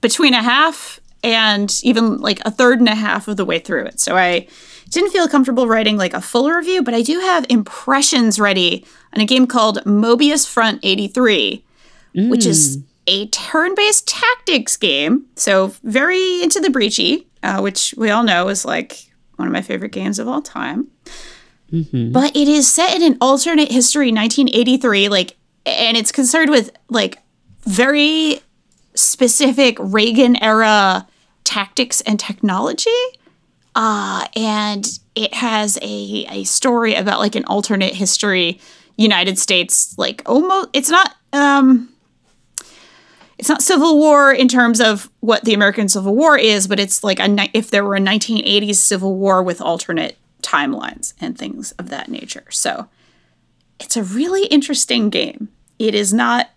between 0.00 0.34
a 0.34 0.42
half 0.42 1.00
and 1.22 1.80
even 1.82 2.18
like 2.18 2.40
a 2.44 2.50
third 2.50 2.78
and 2.78 2.88
a 2.88 2.94
half 2.94 3.28
of 3.28 3.36
the 3.36 3.44
way 3.44 3.58
through 3.58 3.86
it. 3.86 3.98
So 3.98 4.16
I 4.16 4.46
didn't 4.94 5.10
feel 5.10 5.28
comfortable 5.28 5.66
writing 5.66 5.96
like 5.96 6.14
a 6.14 6.20
full 6.20 6.50
review, 6.50 6.82
but 6.82 6.94
I 6.94 7.02
do 7.02 7.20
have 7.20 7.44
impressions 7.48 8.38
ready 8.40 8.84
on 9.14 9.20
a 9.20 9.26
game 9.26 9.46
called 9.46 9.78
Mobius 9.84 10.48
Front 10.48 10.80
83, 10.82 11.64
which 12.30 12.46
is 12.46 12.78
a 13.06 13.26
turn 13.28 13.74
based 13.74 14.06
tactics 14.08 14.76
game. 14.76 15.26
So 15.36 15.74
very 15.82 16.42
into 16.42 16.60
the 16.60 16.68
breachy, 16.68 17.26
uh, 17.42 17.60
which 17.60 17.94
we 17.98 18.10
all 18.10 18.22
know 18.22 18.48
is 18.48 18.64
like 18.64 19.10
one 19.36 19.48
of 19.48 19.52
my 19.52 19.62
favorite 19.62 19.92
games 19.92 20.18
of 20.18 20.28
all 20.28 20.40
time. 20.40 20.86
But 22.12 22.36
it 22.36 22.46
is 22.48 22.72
set 22.72 22.94
in 22.94 23.02
an 23.02 23.18
alternate 23.20 23.70
history, 23.70 24.12
1983, 24.12 25.08
like, 25.08 25.36
and 25.66 25.96
it's 25.96 26.12
concerned 26.12 26.50
with 26.50 26.70
like 26.88 27.18
very 27.64 28.40
specific 28.94 29.76
Reagan 29.80 30.36
era 30.42 31.06
tactics 31.42 32.00
and 32.02 32.18
technology. 32.20 32.90
Uh, 33.74 34.26
and 34.36 34.86
it 35.14 35.34
has 35.34 35.78
a, 35.82 36.26
a 36.30 36.44
story 36.44 36.94
about 36.94 37.18
like 37.18 37.34
an 37.34 37.44
alternate 37.46 37.94
history 37.94 38.60
United 38.96 39.38
States, 39.38 39.96
like 39.98 40.22
almost, 40.26 40.68
it's 40.72 40.90
not, 40.90 41.16
um, 41.32 41.88
it's 43.38 43.48
not 43.48 43.62
Civil 43.62 43.98
War 43.98 44.32
in 44.32 44.46
terms 44.46 44.80
of 44.80 45.10
what 45.20 45.44
the 45.44 45.54
American 45.54 45.88
Civil 45.88 46.14
War 46.14 46.38
is, 46.38 46.68
but 46.68 46.78
it's 46.78 47.02
like 47.02 47.18
a, 47.18 47.50
if 47.52 47.70
there 47.70 47.84
were 47.84 47.96
a 47.96 48.00
1980s 48.00 48.76
Civil 48.76 49.16
War 49.16 49.42
with 49.42 49.60
alternate 49.60 50.16
timelines 50.42 51.14
and 51.20 51.36
things 51.36 51.72
of 51.72 51.88
that 51.88 52.08
nature. 52.08 52.44
So 52.50 52.88
it's 53.80 53.96
a 53.96 54.04
really 54.04 54.46
interesting 54.46 55.10
game. 55.10 55.48
It 55.78 55.94
is 55.94 56.14
not 56.14 56.50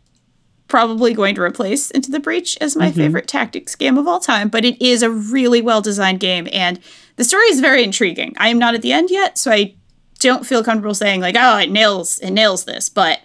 probably 0.67 1.13
going 1.13 1.35
to 1.35 1.41
replace 1.41 1.91
Into 1.91 2.11
the 2.11 2.19
Breach 2.19 2.57
as 2.59 2.75
my 2.75 2.87
mm-hmm. 2.87 2.97
favorite 2.97 3.27
tactics 3.27 3.75
game 3.75 3.97
of 3.97 4.07
all 4.07 4.19
time, 4.19 4.49
but 4.49 4.65
it 4.65 4.81
is 4.83 5.01
a 5.01 5.09
really 5.09 5.61
well 5.61 5.81
designed 5.81 6.19
game 6.19 6.47
and 6.51 6.79
the 7.17 7.23
story 7.23 7.45
is 7.47 7.59
very 7.59 7.83
intriguing. 7.83 8.33
I 8.37 8.49
am 8.49 8.59
not 8.59 8.75
at 8.75 8.81
the 8.81 8.93
end 8.93 9.09
yet, 9.09 9.37
so 9.37 9.51
I 9.51 9.73
don't 10.19 10.45
feel 10.45 10.63
comfortable 10.63 10.93
saying 10.95 11.19
like, 11.19 11.35
"Oh, 11.37 11.57
it 11.57 11.69
nails 11.69 12.19
it 12.19 12.31
nails 12.31 12.65
this," 12.65 12.89
but 12.89 13.21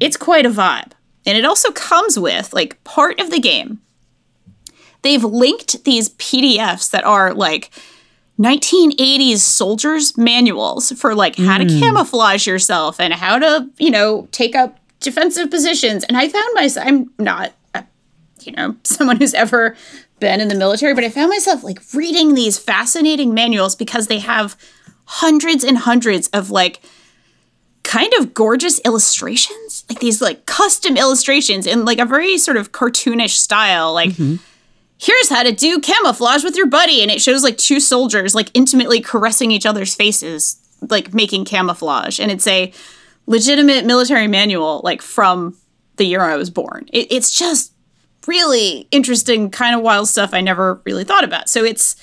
it's 0.00 0.16
quite 0.16 0.46
a 0.46 0.50
vibe. 0.50 0.92
And 1.26 1.38
it 1.38 1.44
also 1.44 1.70
comes 1.70 2.18
with 2.18 2.52
like 2.52 2.82
part 2.84 3.20
of 3.20 3.30
the 3.30 3.40
game. 3.40 3.80
They've 5.02 5.22
linked 5.22 5.84
these 5.84 6.10
PDFs 6.10 6.90
that 6.90 7.04
are 7.04 7.34
like 7.34 7.70
1980s 8.40 9.38
soldiers 9.38 10.16
manuals 10.16 10.92
for 10.92 11.14
like 11.14 11.36
how 11.36 11.58
to 11.58 11.64
hmm. 11.64 11.78
camouflage 11.78 12.46
yourself 12.46 12.98
and 12.98 13.12
how 13.12 13.38
to, 13.38 13.68
you 13.78 13.90
know, 13.90 14.28
take 14.32 14.56
up 14.56 14.78
defensive 15.04 15.50
positions. 15.50 16.04
And 16.04 16.16
I 16.16 16.28
found 16.28 16.48
myself, 16.54 16.86
I'm 16.86 17.10
not, 17.18 17.52
a, 17.74 17.84
you 18.42 18.52
know, 18.52 18.76
someone 18.84 19.16
who's 19.16 19.34
ever 19.34 19.76
been 20.20 20.40
in 20.40 20.48
the 20.48 20.54
military, 20.54 20.94
but 20.94 21.04
I 21.04 21.10
found 21.10 21.30
myself 21.30 21.62
like 21.62 21.80
reading 21.92 22.34
these 22.34 22.58
fascinating 22.58 23.34
manuals 23.34 23.76
because 23.76 24.06
they 24.06 24.20
have 24.20 24.56
hundreds 25.06 25.64
and 25.64 25.78
hundreds 25.78 26.28
of 26.28 26.50
like 26.50 26.80
kind 27.82 28.12
of 28.18 28.32
gorgeous 28.32 28.80
illustrations, 28.84 29.84
like 29.88 30.00
these 30.00 30.22
like 30.22 30.46
custom 30.46 30.96
illustrations 30.96 31.66
in 31.66 31.84
like 31.84 31.98
a 31.98 32.06
very 32.06 32.38
sort 32.38 32.56
of 32.56 32.72
cartoonish 32.72 33.34
style, 33.34 33.92
like 33.92 34.10
mm-hmm. 34.10 34.36
here's 34.98 35.28
how 35.28 35.42
to 35.42 35.52
do 35.52 35.78
camouflage 35.80 36.42
with 36.42 36.56
your 36.56 36.66
buddy 36.66 37.02
and 37.02 37.10
it 37.10 37.20
shows 37.20 37.44
like 37.44 37.58
two 37.58 37.78
soldiers 37.78 38.34
like 38.34 38.50
intimately 38.54 39.00
caressing 39.00 39.50
each 39.50 39.66
other's 39.66 39.94
faces 39.94 40.56
like 40.90 41.14
making 41.14 41.44
camouflage 41.44 42.18
and 42.18 42.30
it's 42.30 42.46
a 42.46 42.72
legitimate 43.26 43.84
military 43.84 44.26
manual 44.26 44.80
like 44.84 45.02
from 45.02 45.56
the 45.96 46.04
year 46.04 46.22
i 46.22 46.36
was 46.36 46.50
born. 46.50 46.86
It, 46.92 47.10
it's 47.10 47.36
just 47.36 47.72
really 48.26 48.88
interesting 48.90 49.50
kind 49.50 49.76
of 49.76 49.82
wild 49.82 50.08
stuff 50.08 50.32
i 50.32 50.40
never 50.40 50.80
really 50.84 51.04
thought 51.04 51.24
about. 51.24 51.48
So 51.48 51.64
it's 51.64 51.96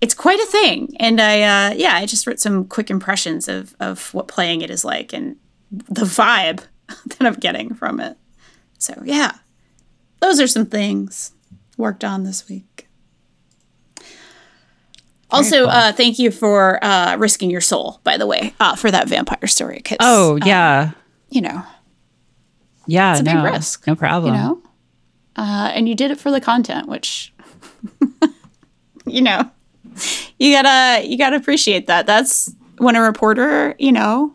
it's 0.00 0.14
quite 0.14 0.40
a 0.40 0.46
thing. 0.46 0.94
And 1.00 1.20
i 1.20 1.42
uh, 1.42 1.74
yeah 1.74 1.94
i 1.94 2.06
just 2.06 2.26
wrote 2.26 2.40
some 2.40 2.64
quick 2.64 2.90
impressions 2.90 3.48
of 3.48 3.74
of 3.80 4.12
what 4.14 4.28
playing 4.28 4.62
it 4.62 4.70
is 4.70 4.84
like 4.84 5.12
and 5.12 5.36
the 5.70 6.04
vibe 6.04 6.62
that 7.06 7.26
i'm 7.26 7.34
getting 7.34 7.74
from 7.74 8.00
it. 8.00 8.16
So 8.78 9.00
yeah 9.04 9.38
those 10.20 10.40
are 10.40 10.46
some 10.46 10.66
things 10.66 11.32
worked 11.76 12.04
on 12.04 12.24
this 12.24 12.48
week. 12.48 12.87
Also, 15.30 15.66
uh, 15.66 15.92
thank 15.92 16.18
you 16.18 16.30
for 16.30 16.82
uh, 16.82 17.16
risking 17.18 17.50
your 17.50 17.60
soul, 17.60 18.00
by 18.02 18.16
the 18.16 18.26
way, 18.26 18.54
uh, 18.60 18.74
for 18.76 18.90
that 18.90 19.08
vampire 19.08 19.46
story. 19.46 19.80
'cause, 19.84 19.98
Oh 20.00 20.34
uh, 20.40 20.46
yeah, 20.46 20.90
you 21.30 21.40
know, 21.42 21.62
yeah. 22.86 23.12
it's 23.12 23.20
a 23.20 23.22
no, 23.24 23.42
big 23.42 23.52
risk. 23.52 23.86
No 23.86 23.94
problem. 23.94 24.34
you 24.34 24.40
know, 24.40 24.62
uh, 25.36 25.70
and 25.74 25.88
you 25.88 25.94
did 25.94 26.10
it 26.10 26.18
for 26.18 26.30
the 26.30 26.40
content, 26.40 26.88
which, 26.88 27.32
you 29.06 29.20
know, 29.22 29.50
you 30.38 30.52
gotta 30.52 31.06
you 31.06 31.18
gotta 31.18 31.36
appreciate 31.36 31.86
that. 31.88 32.06
That's 32.06 32.52
when 32.78 32.96
a 32.96 33.02
reporter, 33.02 33.74
you 33.78 33.92
know, 33.92 34.34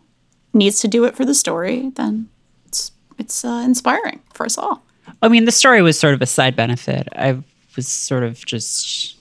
needs 0.52 0.80
to 0.80 0.88
do 0.88 1.04
it 1.04 1.16
for 1.16 1.24
the 1.24 1.34
story. 1.34 1.90
Then 1.94 2.28
it's 2.66 2.92
it's 3.18 3.44
uh, 3.44 3.62
inspiring 3.64 4.20
for 4.32 4.46
us 4.46 4.56
all. 4.58 4.82
I 5.22 5.28
mean, 5.28 5.44
the 5.44 5.52
story 5.52 5.82
was 5.82 5.98
sort 5.98 6.14
of 6.14 6.22
a 6.22 6.26
side 6.26 6.54
benefit. 6.56 7.08
I 7.16 7.42
was 7.76 7.88
sort 7.88 8.22
of 8.24 8.44
just, 8.44 9.16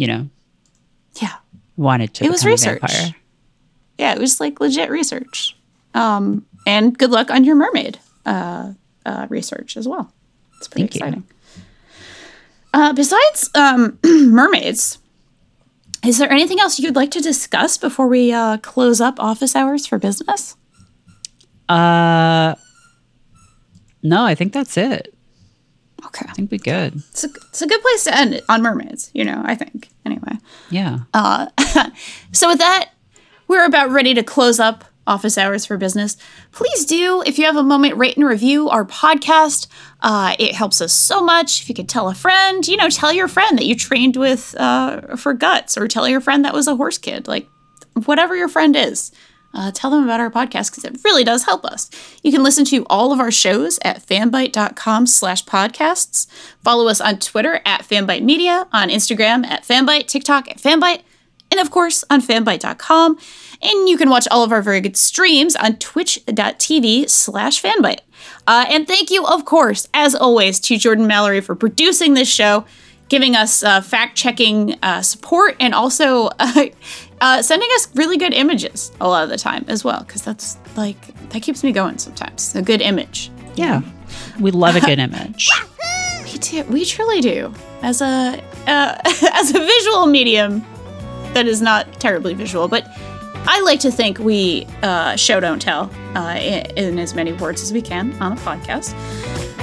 you 0.00 0.06
know, 0.06 0.28
Yeah, 1.20 1.34
wanted 1.76 2.14
to. 2.14 2.24
It 2.24 2.30
was 2.30 2.42
research. 2.46 2.80
yeah, 3.98 4.12
it 4.14 4.18
was 4.18 4.40
like 4.40 4.58
legit 4.60 4.88
research. 4.90 5.54
Um, 5.92 6.46
and 6.66 6.96
good 6.96 7.10
luck 7.10 7.30
on 7.30 7.44
your 7.44 7.54
mermaid 7.54 7.98
uh, 8.24 8.72
uh, 9.04 9.26
research 9.28 9.76
as 9.76 9.86
well. 9.86 10.10
It's 10.56 10.68
pretty 10.68 10.84
Thank 10.88 10.94
you. 10.94 10.98
exciting. 11.00 11.24
Uh, 12.72 12.92
besides 12.94 13.50
um, 13.54 13.98
mermaids, 14.04 14.98
is 16.02 16.16
there 16.16 16.30
anything 16.32 16.60
else 16.60 16.78
you'd 16.78 16.96
like 16.96 17.10
to 17.10 17.20
discuss 17.20 17.76
before 17.76 18.06
we 18.06 18.32
uh, 18.32 18.56
close 18.58 19.00
up 19.02 19.20
office 19.20 19.54
hours 19.54 19.86
for 19.86 19.98
business? 19.98 20.56
Uh, 21.68 22.54
no, 24.02 24.24
I 24.24 24.34
think 24.34 24.54
that's 24.54 24.78
it. 24.78 25.12
Okay, 26.06 26.26
I 26.28 26.32
think 26.32 26.50
we're 26.50 26.58
good. 26.58 26.96
it's 27.10 27.24
a, 27.24 27.28
it's 27.48 27.62
a 27.62 27.66
good 27.66 27.80
place 27.82 28.04
to 28.04 28.16
end 28.16 28.34
it 28.34 28.44
on 28.48 28.62
mermaids. 28.62 29.10
You 29.14 29.24
know, 29.24 29.42
I 29.44 29.54
think 29.54 29.88
anyway. 30.04 30.38
Yeah. 30.70 31.00
So 32.32 32.48
with 32.48 32.58
that, 32.58 32.90
we're 33.48 33.64
about 33.66 33.90
ready 33.90 34.14
to 34.14 34.22
close 34.22 34.60
up 34.60 34.84
office 35.06 35.36
hours 35.36 35.66
for 35.66 35.76
business. 35.76 36.16
Please 36.52 36.84
do, 36.84 37.22
if 37.26 37.38
you 37.38 37.44
have 37.44 37.56
a 37.56 37.62
moment, 37.62 37.96
rate 37.96 38.16
and 38.16 38.24
review 38.24 38.68
our 38.68 38.84
podcast. 38.84 39.66
Uh, 40.00 40.36
it 40.38 40.54
helps 40.54 40.80
us 40.80 40.92
so 40.92 41.20
much. 41.22 41.62
If 41.62 41.68
you 41.68 41.74
could 41.74 41.88
tell 41.88 42.08
a 42.08 42.14
friend, 42.14 42.66
you 42.68 42.76
know, 42.76 42.88
tell 42.88 43.12
your 43.12 43.26
friend 43.28 43.58
that 43.58 43.66
you 43.66 43.74
trained 43.74 44.16
with 44.16 44.54
uh, 44.58 45.16
for 45.16 45.34
guts, 45.34 45.76
or 45.76 45.88
tell 45.88 46.08
your 46.08 46.20
friend 46.20 46.44
that 46.44 46.54
was 46.54 46.68
a 46.68 46.76
horse 46.76 46.98
kid, 46.98 47.26
like 47.26 47.48
whatever 48.04 48.36
your 48.36 48.48
friend 48.48 48.76
is. 48.76 49.10
Uh, 49.52 49.70
tell 49.72 49.90
them 49.90 50.04
about 50.04 50.20
our 50.20 50.30
podcast 50.30 50.70
because 50.70 50.84
it 50.84 51.00
really 51.04 51.24
does 51.24 51.44
help 51.44 51.64
us. 51.64 51.90
You 52.22 52.30
can 52.30 52.42
listen 52.42 52.64
to 52.66 52.86
all 52.88 53.12
of 53.12 53.18
our 53.18 53.32
shows 53.32 53.78
at 53.82 54.00
fanbyte.com 54.00 55.06
slash 55.06 55.44
podcasts. 55.44 56.28
Follow 56.62 56.88
us 56.88 57.00
on 57.00 57.18
Twitter 57.18 57.60
at 57.64 57.82
fanbyte 57.82 58.22
media, 58.22 58.68
on 58.72 58.88
Instagram 58.88 59.44
at 59.46 59.64
fanbyte, 59.64 60.06
TikTok 60.06 60.48
at 60.48 60.58
fanbyte, 60.58 61.02
and 61.50 61.60
of 61.60 61.70
course 61.70 62.04
on 62.10 62.20
fanbyte.com. 62.20 63.18
And 63.62 63.88
you 63.88 63.98
can 63.98 64.08
watch 64.08 64.26
all 64.30 64.42
of 64.42 64.52
our 64.52 64.62
very 64.62 64.80
good 64.80 64.96
streams 64.96 65.56
on 65.56 65.76
twitch.tv 65.76 67.10
slash 67.10 67.60
fanbyte. 67.62 68.00
Uh, 68.46 68.66
and 68.68 68.86
thank 68.86 69.10
you, 69.10 69.26
of 69.26 69.44
course, 69.44 69.88
as 69.92 70.14
always, 70.14 70.60
to 70.60 70.78
Jordan 70.78 71.06
Mallory 71.06 71.40
for 71.40 71.54
producing 71.54 72.14
this 72.14 72.28
show, 72.28 72.64
giving 73.10 73.36
us 73.36 73.62
uh, 73.62 73.82
fact 73.82 74.16
checking 74.16 74.78
uh, 74.82 75.02
support, 75.02 75.56
and 75.60 75.74
also 75.74 76.30
uh, 76.38 76.66
uh, 77.20 77.42
sending 77.42 77.68
us 77.74 77.88
really 77.94 78.16
good 78.16 78.32
images 78.32 78.92
a 79.02 79.06
lot 79.06 79.22
of 79.22 79.28
the 79.28 79.36
time 79.36 79.66
as 79.68 79.84
well, 79.84 80.00
because 80.00 80.22
that's 80.22 80.56
like, 80.76 80.96
that 81.28 81.42
keeps 81.42 81.62
me 81.62 81.72
going 81.72 81.98
sometimes. 81.98 82.54
A 82.54 82.62
good 82.62 82.80
image. 82.80 83.30
Yeah. 83.56 83.82
We 84.40 84.50
love 84.52 84.76
a 84.76 84.80
good 84.80 84.98
image. 85.08 85.50
We 86.24 86.38
do. 86.38 86.64
We 86.64 86.84
truly 86.86 87.20
do. 87.20 87.52
As 87.82 88.00
a 88.00 88.42
uh, 88.66 88.98
as 89.34 89.50
a 89.50 89.58
visual 89.58 90.06
medium 90.06 90.64
that 91.34 91.46
is 91.46 91.60
not 91.60 92.00
terribly 92.00 92.34
visual, 92.34 92.68
but 92.68 92.86
I 93.46 93.60
like 93.62 93.80
to 93.80 93.90
think 93.90 94.18
we 94.18 94.66
uh, 94.82 95.16
show 95.16 95.40
don't 95.40 95.60
tell 95.60 95.90
uh, 96.14 96.36
in, 96.38 96.66
in 96.76 96.98
as 96.98 97.14
many 97.14 97.32
words 97.32 97.62
as 97.62 97.72
we 97.72 97.80
can 97.82 98.12
on 98.22 98.32
a 98.32 98.36
podcast. 98.36 98.94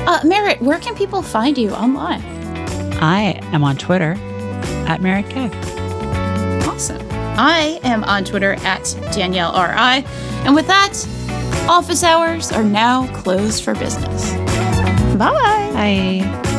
Uh, 0.07 0.19
Merritt, 0.25 0.61
where 0.61 0.79
can 0.79 0.95
people 0.95 1.21
find 1.21 1.57
you 1.57 1.71
online? 1.71 2.21
I 3.01 3.39
am 3.53 3.63
on 3.63 3.77
Twitter 3.77 4.15
at 4.87 5.01
Merritt 5.01 5.29
K. 5.29 5.49
Awesome. 6.67 7.01
I 7.11 7.79
am 7.83 8.03
on 8.05 8.23
Twitter 8.23 8.53
at 8.61 8.83
Danielle 9.11 9.53
RI. 9.53 10.05
And 10.45 10.55
with 10.55 10.67
that, 10.67 10.93
office 11.69 12.03
hours 12.03 12.51
are 12.51 12.63
now 12.63 13.07
closed 13.17 13.63
for 13.63 13.73
business. 13.75 14.31
Bye. 15.15 15.71
Bye. 15.73 16.53